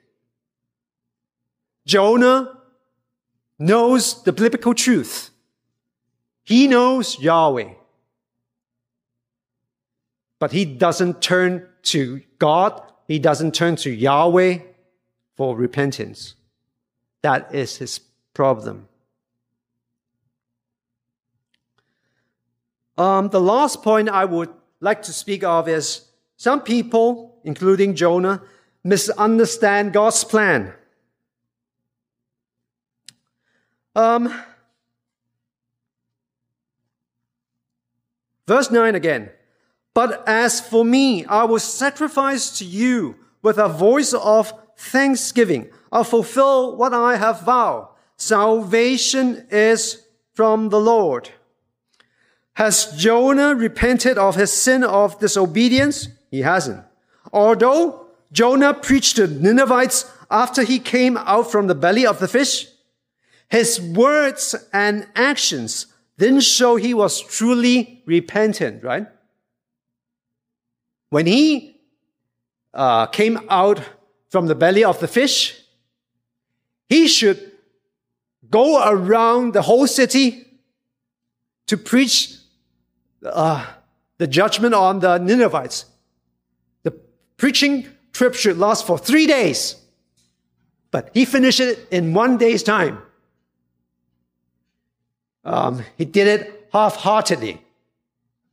Jonah 1.84 2.55
knows 3.58 4.22
the 4.22 4.32
biblical 4.32 4.74
truth. 4.74 5.30
He 6.44 6.66
knows 6.66 7.18
Yahweh. 7.18 7.70
But 10.38 10.52
he 10.52 10.64
doesn't 10.64 11.22
turn 11.22 11.66
to 11.84 12.20
God. 12.38 12.80
He 13.08 13.18
doesn't 13.18 13.54
turn 13.54 13.76
to 13.76 13.90
Yahweh 13.90 14.58
for 15.36 15.56
repentance. 15.56 16.34
That 17.22 17.54
is 17.54 17.76
his 17.76 18.00
problem. 18.34 18.88
Um, 22.98 23.28
the 23.28 23.40
last 23.40 23.82
point 23.82 24.08
I 24.08 24.24
would 24.24 24.50
like 24.80 25.02
to 25.02 25.12
speak 25.12 25.44
of 25.44 25.68
is 25.68 26.06
some 26.36 26.60
people, 26.60 27.38
including 27.44 27.94
Jonah, 27.94 28.42
misunderstand 28.84 29.92
God's 29.92 30.24
plan. 30.24 30.72
Um, 33.96 34.30
verse 38.46 38.70
9 38.70 38.94
again. 38.94 39.30
But 39.94 40.22
as 40.28 40.60
for 40.60 40.84
me, 40.84 41.24
I 41.24 41.44
will 41.44 41.58
sacrifice 41.58 42.58
to 42.58 42.66
you 42.66 43.16
with 43.40 43.56
a 43.56 43.70
voice 43.70 44.12
of 44.12 44.52
thanksgiving. 44.76 45.70
I'll 45.90 46.04
fulfill 46.04 46.76
what 46.76 46.92
I 46.92 47.16
have 47.16 47.40
vowed. 47.40 47.88
Salvation 48.18 49.46
is 49.50 50.06
from 50.34 50.68
the 50.68 50.80
Lord. 50.80 51.30
Has 52.54 52.92
Jonah 52.98 53.54
repented 53.54 54.18
of 54.18 54.36
his 54.36 54.52
sin 54.52 54.84
of 54.84 55.18
disobedience? 55.18 56.08
He 56.30 56.42
hasn't. 56.42 56.84
Although 57.32 58.08
Jonah 58.30 58.74
preached 58.74 59.16
to 59.16 59.26
the 59.26 59.40
Ninevites 59.40 60.10
after 60.30 60.64
he 60.64 60.78
came 60.78 61.16
out 61.16 61.50
from 61.50 61.66
the 61.66 61.74
belly 61.74 62.06
of 62.06 62.18
the 62.18 62.28
fish, 62.28 62.68
his 63.48 63.80
words 63.80 64.54
and 64.72 65.06
actions 65.14 65.86
didn't 66.18 66.40
show 66.40 66.76
he 66.76 66.94
was 66.94 67.20
truly 67.20 68.02
repentant, 68.06 68.82
right? 68.82 69.06
When 71.10 71.26
he 71.26 71.80
uh, 72.74 73.06
came 73.06 73.40
out 73.48 73.80
from 74.30 74.46
the 74.46 74.54
belly 74.54 74.84
of 74.84 74.98
the 75.00 75.08
fish, 75.08 75.62
he 76.88 77.06
should 77.06 77.52
go 78.50 78.88
around 78.88 79.54
the 79.54 79.62
whole 79.62 79.86
city 79.86 80.46
to 81.66 81.76
preach 81.76 82.34
uh, 83.24 83.66
the 84.18 84.26
judgment 84.26 84.74
on 84.74 85.00
the 85.00 85.18
Ninevites. 85.18 85.86
The 86.82 86.92
preaching 87.36 87.86
trip 88.12 88.34
should 88.34 88.58
last 88.58 88.86
for 88.86 88.98
three 88.98 89.26
days, 89.26 89.76
but 90.90 91.10
he 91.12 91.24
finished 91.24 91.60
it 91.60 91.86
in 91.90 92.14
one 92.14 92.38
day's 92.38 92.62
time. 92.62 93.02
Um, 95.46 95.82
he 95.96 96.04
did 96.04 96.26
it 96.26 96.68
half 96.72 96.96
heartedly. 96.96 97.62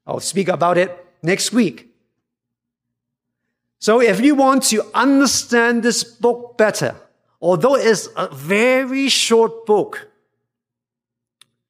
I'll 0.07 0.21
speak 0.21 0.47
about 0.47 0.77
it 0.77 0.91
next 1.21 1.51
week. 1.51 1.89
So 3.79 3.99
if 3.99 4.21
you 4.21 4.35
want 4.35 4.63
to 4.71 4.85
understand 4.93 5.83
this 5.83 6.05
book 6.05 6.57
better, 6.57 6.95
although 7.41 7.75
it's 7.75 8.07
a 8.15 8.33
very 8.33 9.09
short 9.09 9.65
book, 9.65 10.07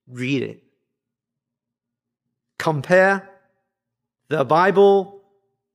read 0.07 0.43
it 0.43 0.63
compare 2.63 3.29
the 4.29 4.45
Bible 4.45 5.21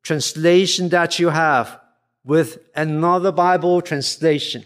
translation 0.03 0.89
that 0.89 1.19
you 1.19 1.29
have 1.29 1.79
with 2.25 2.59
another 2.75 3.31
Bible 3.31 3.83
translation. 3.83 4.65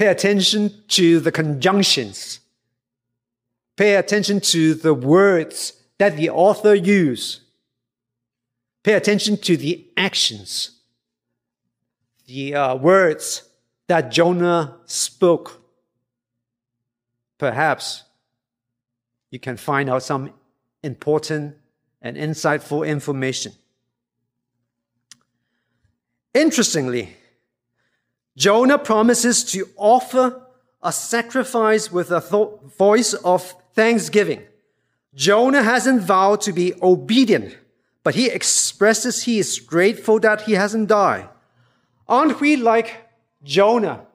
Pay 0.00 0.06
attention 0.06 0.72
to 0.88 1.20
the 1.20 1.30
conjunctions. 1.30 2.40
Pay 3.76 3.96
attention 3.96 4.40
to 4.40 4.72
the 4.72 4.94
words 4.94 5.74
that 5.98 6.16
the 6.16 6.30
author 6.30 6.74
used. 6.74 7.40
Pay 8.82 8.94
attention 8.94 9.36
to 9.36 9.58
the 9.58 9.86
actions, 9.98 10.70
the 12.26 12.54
uh, 12.54 12.76
words 12.76 13.42
that 13.88 14.10
Jonah 14.10 14.78
spoke. 14.86 15.60
Perhaps 17.36 18.04
you 19.30 19.38
can 19.38 19.58
find 19.58 19.90
out 19.90 20.02
some 20.02 20.32
important 20.82 21.56
and 22.00 22.16
insightful 22.16 22.88
information. 22.88 23.52
Interestingly, 26.32 27.18
Jonah 28.40 28.78
promises 28.78 29.44
to 29.44 29.68
offer 29.76 30.40
a 30.82 30.90
sacrifice 30.90 31.92
with 31.92 32.10
a 32.10 32.22
th- 32.22 32.72
voice 32.78 33.12
of 33.12 33.54
thanksgiving. 33.74 34.42
Jonah 35.14 35.62
hasn't 35.62 36.00
vowed 36.00 36.40
to 36.40 36.52
be 36.54 36.72
obedient, 36.80 37.58
but 38.02 38.14
he 38.14 38.30
expresses 38.30 39.24
he 39.24 39.38
is 39.38 39.60
grateful 39.60 40.18
that 40.20 40.40
he 40.42 40.54
hasn't 40.54 40.88
died. 40.88 41.28
Aren't 42.08 42.40
we 42.40 42.56
like 42.56 43.10
Jonah? 43.42 44.06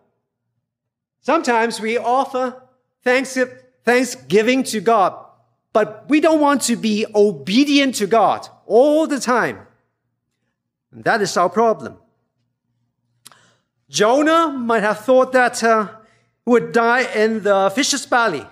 Sometimes 1.21 1.79
we 1.79 1.99
offer 1.99 2.63
thanksgiving 3.03 3.59
thanksgiving 3.83 4.63
to 4.63 4.81
God, 4.81 5.13
but 5.71 6.09
we 6.09 6.19
don't 6.19 6.41
want 6.41 6.63
to 6.63 6.75
be 6.75 7.05
obedient 7.13 7.93
to 8.01 8.07
God 8.07 8.47
all 8.65 9.05
the 9.05 9.19
time. 9.19 9.67
And 10.91 11.03
that 11.03 11.21
is 11.21 11.37
our 11.37 11.51
problem. 11.51 11.99
Jonah 13.89 14.49
might 14.49 14.83
have 14.83 14.99
thought 14.99 15.31
that 15.33 15.63
uh, 15.63 15.87
he 16.45 16.51
would 16.51 16.71
die 16.71 17.03
in 17.13 17.43
the 17.43 17.71
fish's 17.73 18.05
belly, 18.05 18.45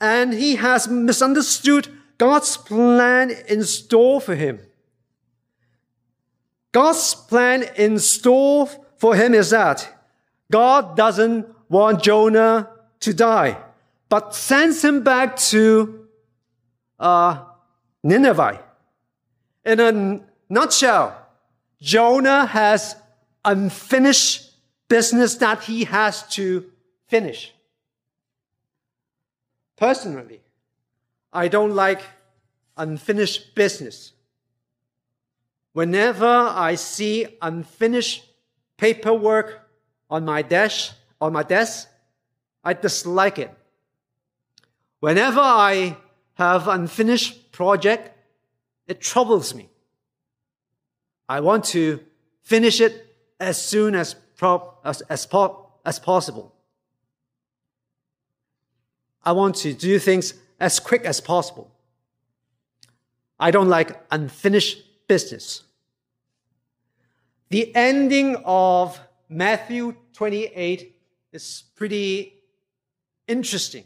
and 0.00 0.32
he 0.32 0.56
has 0.56 0.88
misunderstood 0.88 1.88
God's 2.18 2.56
plan 2.56 3.30
in 3.48 3.64
store 3.64 4.20
for 4.20 4.34
him. 4.34 4.60
God's 6.72 7.14
plan 7.14 7.64
in 7.76 7.98
store 7.98 8.68
for 8.96 9.16
him 9.16 9.34
is 9.34 9.50
that 9.50 9.88
God 10.52 10.96
doesn't 10.96 11.46
want 11.68 12.02
Jonah 12.02 12.70
to 13.00 13.14
die 13.14 13.56
but 14.10 14.34
sends 14.34 14.84
him 14.84 15.02
back 15.02 15.36
to 15.36 16.06
uh, 16.98 17.42
Nineveh. 18.02 18.60
In 19.64 19.80
a 19.80 20.20
nutshell, 20.50 21.16
Jonah 21.80 22.44
has 22.44 22.96
unfinished 23.44 24.49
business 24.90 25.36
that 25.36 25.62
he 25.62 25.84
has 25.84 26.24
to 26.24 26.70
finish. 27.06 27.54
Personally, 29.76 30.42
I 31.32 31.48
don't 31.48 31.74
like 31.74 32.02
unfinished 32.76 33.54
business. 33.54 34.12
Whenever 35.72 36.26
I 36.26 36.74
see 36.74 37.38
unfinished 37.40 38.24
paperwork 38.76 39.62
on 40.10 40.24
my 40.24 40.42
desk, 40.42 40.94
on 41.20 41.32
my 41.32 41.44
desk, 41.44 41.88
I 42.64 42.72
dislike 42.74 43.38
it. 43.38 43.54
Whenever 44.98 45.40
I 45.40 45.96
have 46.34 46.66
unfinished 46.66 47.52
project, 47.52 48.10
it 48.88 49.00
troubles 49.00 49.54
me. 49.54 49.68
I 51.28 51.40
want 51.40 51.64
to 51.66 52.00
finish 52.42 52.80
it 52.80 53.06
as 53.38 53.56
soon 53.62 53.94
as, 53.94 54.14
pro- 54.36 54.69
as, 54.84 55.00
as, 55.02 55.26
po- 55.26 55.70
as 55.84 55.98
possible. 55.98 56.54
I 59.22 59.32
want 59.32 59.56
to 59.56 59.72
do 59.72 59.98
things 59.98 60.34
as 60.58 60.80
quick 60.80 61.04
as 61.04 61.20
possible. 61.20 61.70
I 63.38 63.50
don't 63.50 63.68
like 63.68 64.00
unfinished 64.10 64.82
business. 65.08 65.62
The 67.48 67.74
ending 67.74 68.36
of 68.44 69.00
Matthew 69.28 69.96
28 70.12 70.94
is 71.32 71.64
pretty 71.74 72.34
interesting. 73.26 73.84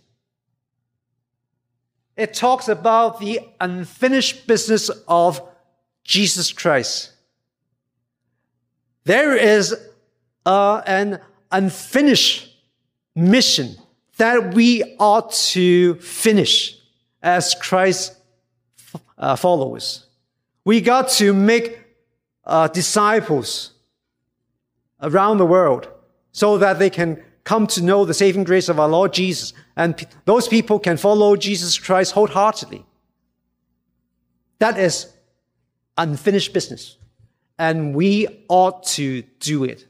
It 2.17 2.35
talks 2.35 2.69
about 2.69 3.21
the 3.21 3.41
unfinished 3.61 4.47
business 4.47 4.89
of 5.09 5.41
Jesus 6.05 6.53
Christ. 6.53 7.13
There 9.05 9.37
is 9.37 9.75
uh, 10.47 10.83
an 10.87 11.21
unfinished 11.51 12.55
mission 13.15 13.77
that 14.17 14.55
we 14.55 14.97
ought 14.99 15.33
to 15.33 15.95
finish 15.97 16.79
as 17.23 17.55
Christ 17.55 18.17
uh, 19.19 19.37
followers. 19.37 20.07
We 20.65 20.81
got 20.81 21.09
to 21.11 21.33
make 21.33 21.81
uh, 22.45 22.69
disciples 22.69 23.73
around 25.03 25.39
the 25.39 25.47
world 25.47 25.89
so 26.33 26.59
that 26.59 26.79
they 26.79 26.91
can 26.91 27.23
come 27.45 27.67
to 27.67 27.83
know 27.83 28.05
the 28.05 28.15
saving 28.15 28.45
grace 28.45 28.69
of 28.69 28.81
our 28.81 28.89
Lord 28.89 29.13
Jesus. 29.13 29.53
And 29.77 30.07
those 30.25 30.49
people 30.49 30.79
can 30.79 30.97
follow 30.97 31.37
Jesus 31.37 31.79
Christ 31.79 32.13
wholeheartedly. 32.13 32.85
That 34.59 34.79
is 34.79 35.13
unfinished 35.99 36.53
business. 36.53 36.97
And 37.59 37.95
we 37.95 38.45
ought 38.49 38.85
to 38.85 39.23
do 39.41 39.65
it. 39.65 39.87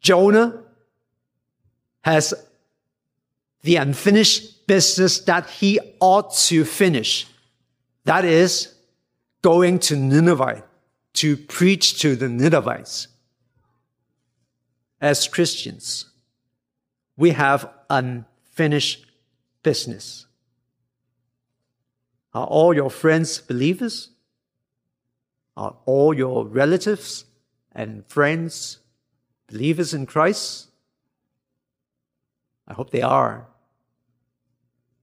Jonah 0.00 0.62
has 2.02 2.34
the 3.62 3.76
unfinished 3.76 4.66
business 4.66 5.20
that 5.20 5.48
he 5.50 5.80
ought 6.00 6.34
to 6.34 6.64
finish. 6.64 7.26
That 8.04 8.24
is 8.24 8.74
going 9.42 9.78
to 9.80 9.96
Nineveh 9.96 10.64
to 11.14 11.36
preach 11.36 12.00
to 12.00 12.16
the 12.16 12.28
Ninevites. 12.28 13.08
As 15.00 15.28
Christians, 15.28 16.06
we 17.16 17.30
have 17.30 17.68
unfinished 17.90 19.06
business. 19.62 20.26
Are 22.34 22.46
all 22.46 22.74
your 22.74 22.90
friends 22.90 23.40
believers? 23.40 24.10
Are 25.56 25.76
all 25.86 26.14
your 26.14 26.46
relatives 26.46 27.24
and 27.72 28.06
friends 28.06 28.78
believers 29.48 29.92
in 29.92 30.06
Christ? 30.06 30.68
I 32.66 32.74
hope 32.74 32.90
they 32.90 33.02
are, 33.02 33.48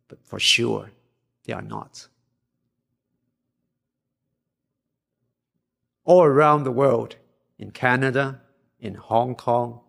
but 0.07 0.19
for 0.23 0.39
sure 0.39 0.91
they 1.45 1.53
are 1.53 1.61
not. 1.61 2.07
All 6.03 6.23
around 6.23 6.63
the 6.63 6.71
world, 6.71 7.15
in 7.57 7.71
Canada, 7.71 8.41
in 8.79 8.95
Hong 8.95 9.33
Kong, 9.35 9.81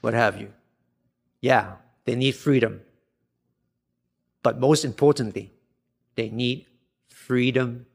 what 0.00 0.14
have 0.14 0.40
you. 0.40 0.52
Yeah, 1.40 1.76
they 2.04 2.14
need 2.14 2.36
freedom. 2.36 2.82
But 4.42 4.60
most 4.60 4.84
importantly, 4.84 5.52
they 6.14 6.28
need 6.28 6.66
freedom 7.08 7.86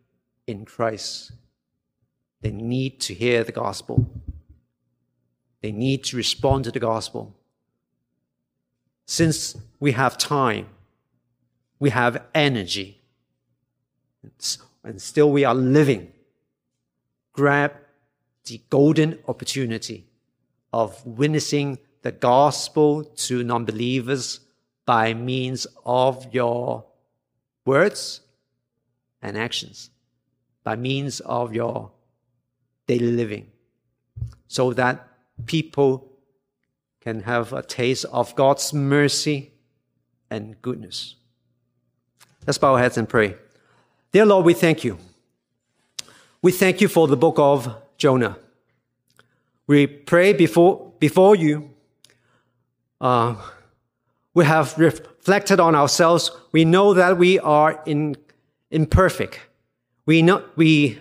in 0.47 0.65
Christ. 0.65 1.31
They 2.41 2.51
need 2.51 2.99
to 3.01 3.13
hear 3.13 3.43
the 3.43 3.51
gospel. 3.51 4.09
They 5.61 5.71
need 5.71 6.03
to 6.05 6.17
respond 6.17 6.63
to 6.65 6.71
the 6.71 6.79
gospel. 6.79 7.35
Since 9.05 9.57
we 9.79 9.91
have 9.93 10.17
time, 10.17 10.67
we 11.79 11.89
have 11.89 12.23
energy, 12.33 13.01
and 14.83 15.01
still 15.01 15.31
we 15.31 15.43
are 15.43 15.55
living, 15.55 16.11
grab 17.33 17.73
the 18.45 18.61
golden 18.69 19.19
opportunity 19.27 20.05
of 20.71 21.05
witnessing 21.05 21.79
the 22.01 22.11
gospel 22.11 23.03
to 23.03 23.43
non-believers 23.43 24.39
by 24.85 25.13
means 25.13 25.67
of 25.85 26.33
your 26.33 26.85
words 27.65 28.21
and 29.21 29.37
actions, 29.37 29.89
by 30.63 30.75
means 30.75 31.19
of 31.21 31.53
your 31.53 31.91
daily 32.87 33.11
living, 33.11 33.47
so 34.47 34.73
that 34.73 35.08
people 35.45 36.11
can 37.01 37.21
have 37.21 37.53
a 37.53 37.61
taste 37.61 38.05
of 38.11 38.35
God's 38.35 38.73
mercy 38.73 39.51
and 40.29 40.61
goodness. 40.61 41.15
Let's 42.45 42.57
bow 42.57 42.73
our 42.73 42.79
heads 42.79 42.97
and 42.97 43.07
pray. 43.07 43.35
Dear 44.11 44.25
Lord, 44.25 44.45
we 44.45 44.53
thank 44.53 44.83
you. 44.83 44.97
We 46.41 46.51
thank 46.51 46.81
you 46.81 46.87
for 46.87 47.07
the 47.07 47.17
book 47.17 47.35
of 47.37 47.75
Jonah. 47.97 48.37
We 49.67 49.87
pray 49.87 50.33
before, 50.33 50.93
before 50.99 51.35
you. 51.35 51.69
Uh, 52.99 53.35
we 54.33 54.45
have 54.45 54.77
reflected 54.77 55.59
on 55.59 55.75
ourselves. 55.75 56.31
We 56.51 56.65
know 56.65 56.93
that 56.93 57.17
we 57.17 57.39
are 57.39 57.81
in, 57.85 58.15
imperfect. 58.71 59.39
We, 60.05 60.27
we 60.55 60.99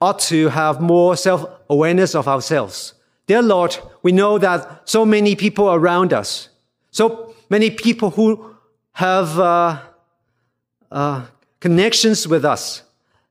ought 0.00 0.18
to 0.20 0.48
have 0.48 0.80
more 0.80 1.16
self-awareness 1.16 2.14
of 2.14 2.28
ourselves. 2.28 2.94
Dear 3.26 3.42
Lord, 3.42 3.78
we 4.02 4.12
know 4.12 4.38
that 4.38 4.88
so 4.88 5.04
many 5.04 5.36
people 5.36 5.72
around 5.72 6.12
us, 6.12 6.48
so 6.90 7.34
many 7.48 7.70
people 7.70 8.10
who 8.10 8.56
have 8.92 9.38
uh, 9.38 9.80
uh, 10.90 11.26
connections 11.60 12.26
with 12.26 12.44
us, 12.44 12.82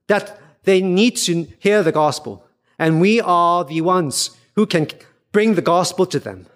that 0.07 0.39
they 0.63 0.81
need 0.81 1.17
to 1.17 1.47
hear 1.59 1.83
the 1.83 1.91
gospel. 1.91 2.45
And 2.79 3.01
we 3.01 3.21
are 3.21 3.63
the 3.63 3.81
ones 3.81 4.31
who 4.55 4.65
can 4.65 4.87
bring 5.31 5.55
the 5.55 5.61
gospel 5.61 6.05
to 6.07 6.19
them. 6.19 6.47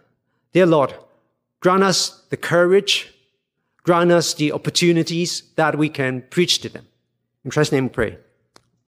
Dear 0.54 0.66
Lord, 0.66 0.96
grant 1.60 1.84
us 1.84 2.24
the 2.30 2.38
courage, 2.38 3.14
grant 3.84 4.12
us 4.12 4.34
the 4.34 4.52
opportunities 4.52 5.44
that 5.56 5.78
we 5.78 5.90
can 5.90 6.24
preach 6.30 6.60
to 6.60 6.70
them. 6.70 6.88
In 7.44 7.52
Christ's 7.52 7.74
name 7.74 7.86
we 7.86 7.90
pray. 7.90 8.18